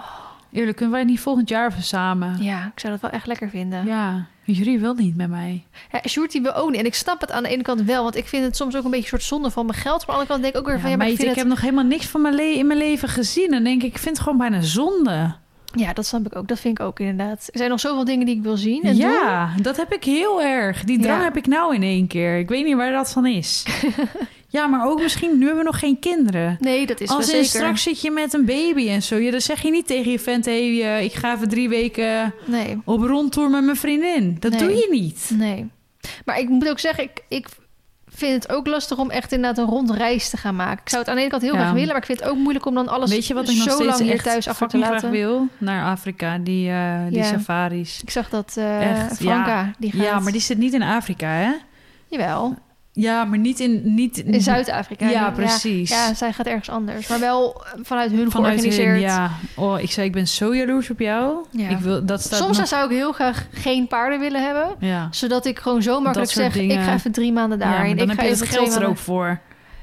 [0.52, 2.42] Eerlijk, kunnen wij niet volgend jaar even samen?
[2.42, 3.86] Ja, ik zou dat wel echt lekker vinden.
[3.86, 4.26] Ja.
[4.46, 5.64] Ja, jullie wil niet met mij.
[5.92, 6.80] Ja, Sjoerd die wil ook niet.
[6.80, 8.02] En ik snap het aan de ene kant wel.
[8.02, 10.06] Want ik vind het soms ook een beetje een soort zonde van mijn geld.
[10.06, 10.90] Maar aan de andere kant denk ik ook weer Ja, van...
[10.90, 11.44] Ja, maar meid, ik vind ik het...
[11.48, 13.52] heb nog helemaal niks van mijn le- in mijn leven gezien.
[13.52, 15.34] En denk ik, ik vind het gewoon bijna zonde.
[15.74, 16.48] Ja, dat snap ik ook.
[16.48, 17.48] Dat vind ik ook inderdaad.
[17.52, 19.10] Er zijn nog zoveel dingen die ik wil zien en doen.
[19.10, 20.84] Ja, dat heb ik heel erg.
[20.84, 21.24] Die drang Ja.
[21.24, 22.38] heb ik nou in één keer.
[22.38, 23.64] Ik weet niet waar dat van is.
[24.48, 26.56] ja, maar ook misschien, nu hebben we nog geen kinderen.
[26.60, 27.60] Nee, dat is Als wel in zeker.
[27.60, 29.16] straks zit je met een baby en zo.
[29.16, 30.44] Ja, dan zeg je niet tegen je vent...
[30.44, 34.36] Hey, eh, ik ga even drie weken Nee, op rondtour met mijn vriendin.
[34.40, 34.60] Dat Nee.
[34.60, 35.30] doe je niet.
[35.34, 35.66] nee.
[36.24, 37.46] Maar ik moet ook zeggen, ik, ik
[38.14, 40.80] vind het ook lastig om echt inderdaad een rondreis te gaan maken.
[40.82, 41.58] Ik zou het aan de ene kant heel Ja.
[41.60, 43.56] graag willen, maar ik vind het ook moeilijk om dan alles Weet je wat ik
[43.56, 45.10] nog zo steeds lang hier thuis achter te laten.
[45.10, 45.48] wil?
[45.58, 47.24] Naar Afrika, die, eh, die Ja.
[47.24, 48.00] safaris.
[48.02, 50.02] Ik zag dat Echt, Franka, die gaat...
[50.02, 51.50] Ja, maar die zit niet in Afrika, hè?
[52.08, 52.56] Jawel,
[52.96, 53.94] Ja, maar niet in...
[53.94, 55.08] Niet in Zuid-Afrika.
[55.08, 55.90] Ja, precies.
[55.90, 57.06] Ja, zij gaat ergens anders.
[57.08, 58.90] Maar wel vanuit hun Vanuit georganiseerd.
[58.90, 59.30] hun, ja.
[59.56, 61.44] Oh, ik zei, ik ben zo jaloers op jou.
[61.50, 61.68] Ja.
[61.68, 64.74] Ik wil, dat staat Soms nog- zou ik heel graag geen paarden willen hebben.
[64.78, 65.08] Ja.
[65.10, 66.78] Zodat ik gewoon zo makkelijk zeg, dingen.
[66.78, 67.96] ik ga even drie maanden ja, daarheen.
[67.96, 69.40] dan ik heb ga je het geld er ook voor.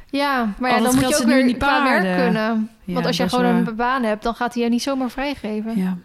[0.10, 2.70] Ja, maar ja, dan moet je ook weer qua werk kunnen.
[2.84, 5.78] Ja, Want als jij gewoon een baan hebt, dan gaat hij je niet zomaar vrijgeven.
[5.78, 5.98] Ja.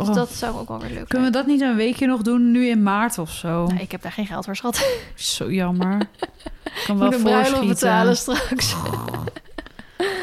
[0.00, 0.14] Dus Oh.
[0.14, 1.46] dat zou ook wel weer leuk Kunnen we zijn.
[1.46, 3.66] dat niet een weekje nog doen, nu in maart of zo?
[3.66, 4.86] Nee, ik heb daar geen geld voor, schat.
[5.14, 6.00] Zo jammer.
[6.64, 7.66] Ik kan wel voorschieten.
[7.68, 8.74] betalen straks.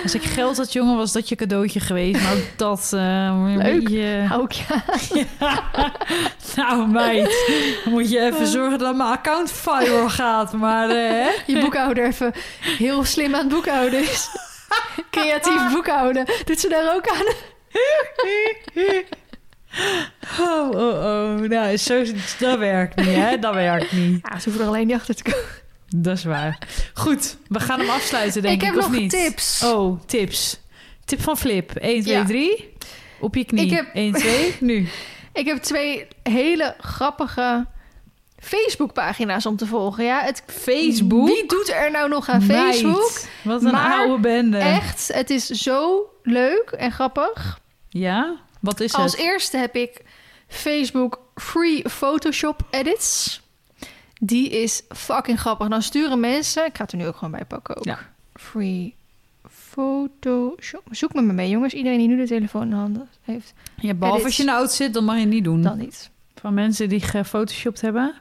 [0.04, 2.22] Als ik geld had, jongen, was dat je cadeautje geweest.
[2.24, 2.90] Maar ook dat...
[2.94, 3.84] eh, een Leuk.
[3.84, 4.52] beetje- ik
[5.40, 5.64] ja.
[6.56, 7.46] Nou, meid.
[7.84, 10.54] Dan moet je even zorgen dat mijn account viral gaat.
[10.54, 14.28] Maar, eh, Je boekhouder even heel slim aan het boekhouden is.
[15.12, 16.26] Creatief boekhouden.
[16.46, 17.26] Doet ze daar ook aan?
[20.40, 21.40] Oh, oh, oh.
[21.40, 22.04] Nou, zo,
[22.40, 23.40] dat werkt niet, hè?
[23.40, 24.20] Dat werkt niet.
[24.30, 25.46] Ja, ze hoeven er alleen niet achter te komen.
[25.96, 26.58] Dat is waar.
[26.94, 29.10] Goed, we gaan hem afsluiten, denk ik ik, heb of nog niet?
[29.10, 29.64] tips.
[29.64, 30.60] Oh, tips.
[31.06, 31.72] Tip van Flip.
[31.76, 32.26] 1, 2, Ja.
[32.26, 32.74] 3.
[33.20, 33.66] Op je knie.
[33.66, 34.88] Ik heb- 1, 2, nu.
[35.34, 37.66] Ik heb twee hele grappige
[38.40, 40.04] Facebook-pagina's om te volgen.
[40.04, 41.28] Ja, het, Facebook?
[41.28, 43.12] Wie doet er nou nog aan Meid, Facebook?
[43.44, 44.58] Wat een Maar oude bende.
[44.58, 47.60] Echt, het is zo leuk en grappig.
[47.90, 48.36] Ja?
[48.60, 49.22] Wat is Als het?
[49.22, 50.02] eerste heb ik
[50.48, 53.42] Facebook Free Photoshop Edits.
[54.20, 55.68] Die is fucking grappig.
[55.68, 56.66] Dan sturen mensen...
[56.66, 57.84] Ik ga het er nu ook gewoon bij pakken ook.
[57.86, 58.00] Ja.
[58.34, 58.96] Free
[59.50, 60.82] Photoshop.
[60.92, 61.74] Zoek met me mee, jongens.
[61.74, 64.24] Iedereen die nu de telefoon in de handen heeft, Ja, behalve edits.
[64.26, 65.62] als je de auto zit, dan mag je niet doen.
[65.62, 66.10] dan niet.
[66.36, 68.14] Van mensen die gefotoshopt hebben.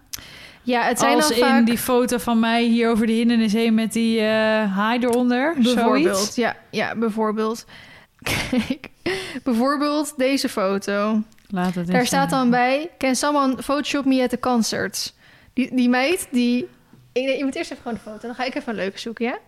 [0.62, 1.66] Ja, het zijn Als dan in vaak...
[1.66, 4.26] die foto van mij hier over de hindernis heen met die eh
[4.74, 5.54] haai eronder.
[5.62, 6.34] Bijvoorbeeld, Zoiets.
[6.34, 7.64] ja, ja, bijvoorbeeld.
[8.50, 8.88] Kijk,
[9.42, 11.22] bijvoorbeeld deze foto.
[11.48, 15.14] Laat het Daar staat dan bij: Can someone Photoshop me at the concert?
[15.52, 16.68] Die, die meid, die.
[17.12, 18.26] Ik, je moet eerst even gewoon de foto.
[18.26, 19.38] Dan ga ik even een leuke zoeken, ja?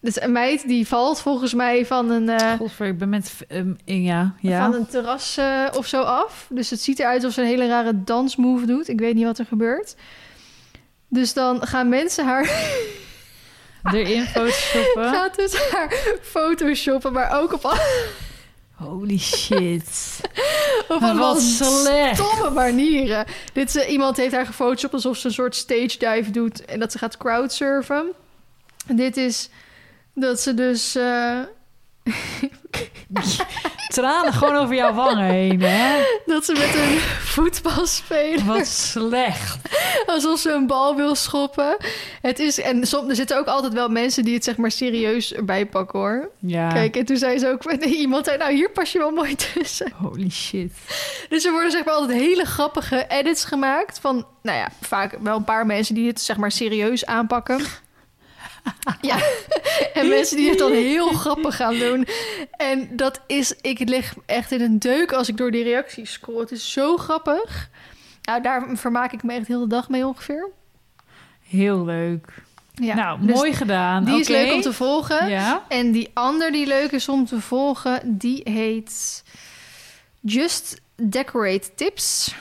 [0.00, 3.44] Dus een meid die valt volgens mij van een, Godver, ik ben met...
[3.48, 4.64] ehm, ja, ja.
[4.64, 6.46] van een terras eh, of zo af.
[6.50, 8.88] Dus het ziet eruit alsof ze een hele rare dansmove doet.
[8.88, 9.96] Ik weet niet wat er gebeurt.
[11.08, 12.42] Dus dan gaan mensen haar
[13.94, 15.10] Erin photoshoppen.
[15.12, 17.78] gaat dus haar photoshoppen, maar ook op,
[18.74, 20.20] Holy shit.
[20.88, 22.16] op Wat slecht.
[22.16, 23.24] stomme manieren.
[23.52, 26.78] Dit is, eh, iemand heeft haar gefotoshopt alsof ze een soort stage dive doet en
[26.80, 28.12] dat ze gaat crowdsurfen.
[28.86, 29.48] Dit is
[30.14, 31.38] dat ze dus eh,
[33.88, 36.02] Tranen gewoon over jouw wangen heen, hè?
[36.26, 38.46] dat ze met een voetbal spelen.
[38.46, 39.58] Wat slecht.
[40.06, 41.76] Alsof ze een bal wil schoppen.
[42.20, 45.34] Het is, en soms, er zitten ook altijd wel mensen die het zeg maar serieus
[45.34, 46.30] erbij pakken hoor.
[46.38, 46.68] Ja.
[46.68, 49.92] Kijk, en toen zei ze ook, iemand zei, nou hier pas je wel mooi tussen.
[49.96, 50.72] Holy shit.
[51.28, 55.36] Dus er worden zeg maar altijd hele grappige edits gemaakt van, nou ja, vaak wel
[55.36, 57.60] een paar mensen die het zeg maar serieus aanpakken.
[59.00, 59.16] Ja,
[59.94, 62.06] en mensen die het dan heel grappig gaan doen.
[62.56, 66.40] En dat is, ik lig echt in een deuk als ik door die reacties scroll.
[66.40, 67.70] Het is zo grappig.
[68.22, 70.50] Nou, daar vermaak ik me echt heel de dag mee ongeveer.
[71.42, 72.32] Heel leuk.
[72.74, 74.04] Ja, nou, dus mooi gedaan.
[74.04, 75.28] Die is leuk om te volgen.
[75.28, 75.64] Ja.
[75.68, 79.24] En die ander die leuk is om te volgen, die heet
[80.20, 82.34] Just Decorate Tips.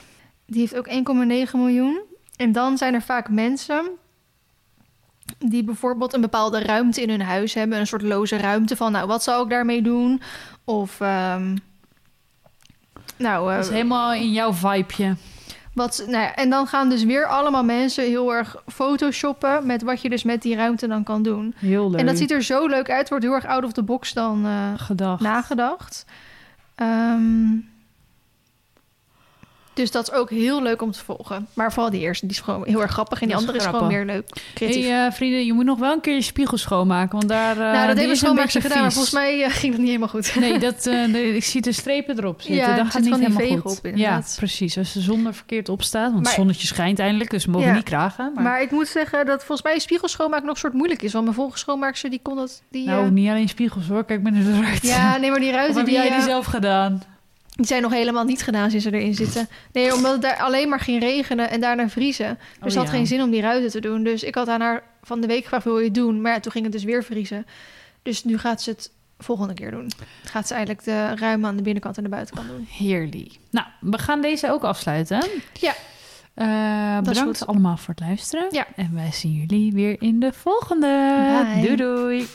[0.45, 2.01] Die heeft ook 1,9 miljoen.
[2.35, 3.85] En dan zijn er vaak mensen
[5.37, 7.79] die bijvoorbeeld een bepaalde ruimte in hun huis hebben.
[7.79, 10.21] Een soort loze ruimte van, nou, wat zou ik daarmee doen?
[10.63, 11.55] Of, ehm,
[13.17, 15.15] nou, Dat is eh, helemaal in jouw vibeje.
[15.73, 20.01] wat, nou ja, en dan gaan dus weer allemaal mensen heel erg photoshoppen met wat
[20.01, 21.53] je dus met die ruimte dan kan doen.
[21.57, 21.99] Heel leuk.
[21.99, 23.09] En dat ziet er zo leuk uit.
[23.09, 25.21] Wordt heel erg out of the box dan eh, gedacht.
[25.21, 26.05] nagedacht.
[26.75, 27.53] Ehm,
[29.77, 31.47] dus dat is ook heel leuk om te volgen.
[31.53, 33.21] Maar vooral die eerste, die is gewoon heel erg grappig.
[33.21, 34.87] En die Dat is andere is gewoon meer leuk, creatief.
[34.87, 37.51] Hey, eh, vrienden, je moet nog wel een keer je spiegel schoonmaken, want daar.
[37.51, 40.35] eh, nou, dat hebben beetje gedaan, maar volgens mij eh, ging het niet helemaal goed.
[40.39, 42.55] Nee, dat, de- ik zie de strepen erop zitten.
[42.69, 43.77] Ja, dat gaat niet helemaal goed.
[43.77, 43.91] op.
[43.95, 44.77] Ja, precies.
[44.77, 47.51] Als de zon er verkeerd op staat, want Maar- het zonnetje schijnt eindelijk, dus we
[47.51, 47.73] mogen Ja.
[47.73, 48.31] niet kragen.
[48.35, 48.61] Maar, Maar...
[48.61, 51.11] ik moet zeggen dat volgens mij spiegel schoonmaken nog een soort moeilijk is.
[51.11, 52.61] Want mijn vorige schoonmaakster, die kon dat...
[52.69, 54.81] Die, nou, niet alleen spiegels hoor, kijk maar naar de ruit.
[54.87, 57.01] ja, nee, maar die ruiten heb die, jij die zelf gedaan?
[57.57, 59.47] Die zijn nog helemaal niet gedaan sinds ze erin zitten.
[59.71, 62.37] Nee, omdat het daar alleen maar ging regenen en daarna vriezen.
[62.37, 62.91] Dus Oh, het had ja.
[62.91, 64.03] geen zin om die ruiten te doen.
[64.03, 66.21] Dus ik had aan haar van de week gevraagd, wil je het doen?
[66.21, 67.45] Maar ja, toen ging het dus weer vriezen.
[68.01, 69.91] Dus nu gaat ze het volgende keer doen.
[70.23, 72.67] Gaat ze eigenlijk de ruim aan de binnenkant en de buitenkant doen.
[72.71, 73.31] Heerlijk.
[73.51, 75.23] Nou, we gaan deze ook afsluiten.
[75.53, 75.73] Ja.
[76.33, 78.47] Eh, bedankt allemaal voor het luisteren.
[78.51, 78.67] Ja.
[78.75, 81.13] En wij zien jullie weer in de volgende.
[81.53, 81.61] Bye.
[81.61, 82.27] Doei doei.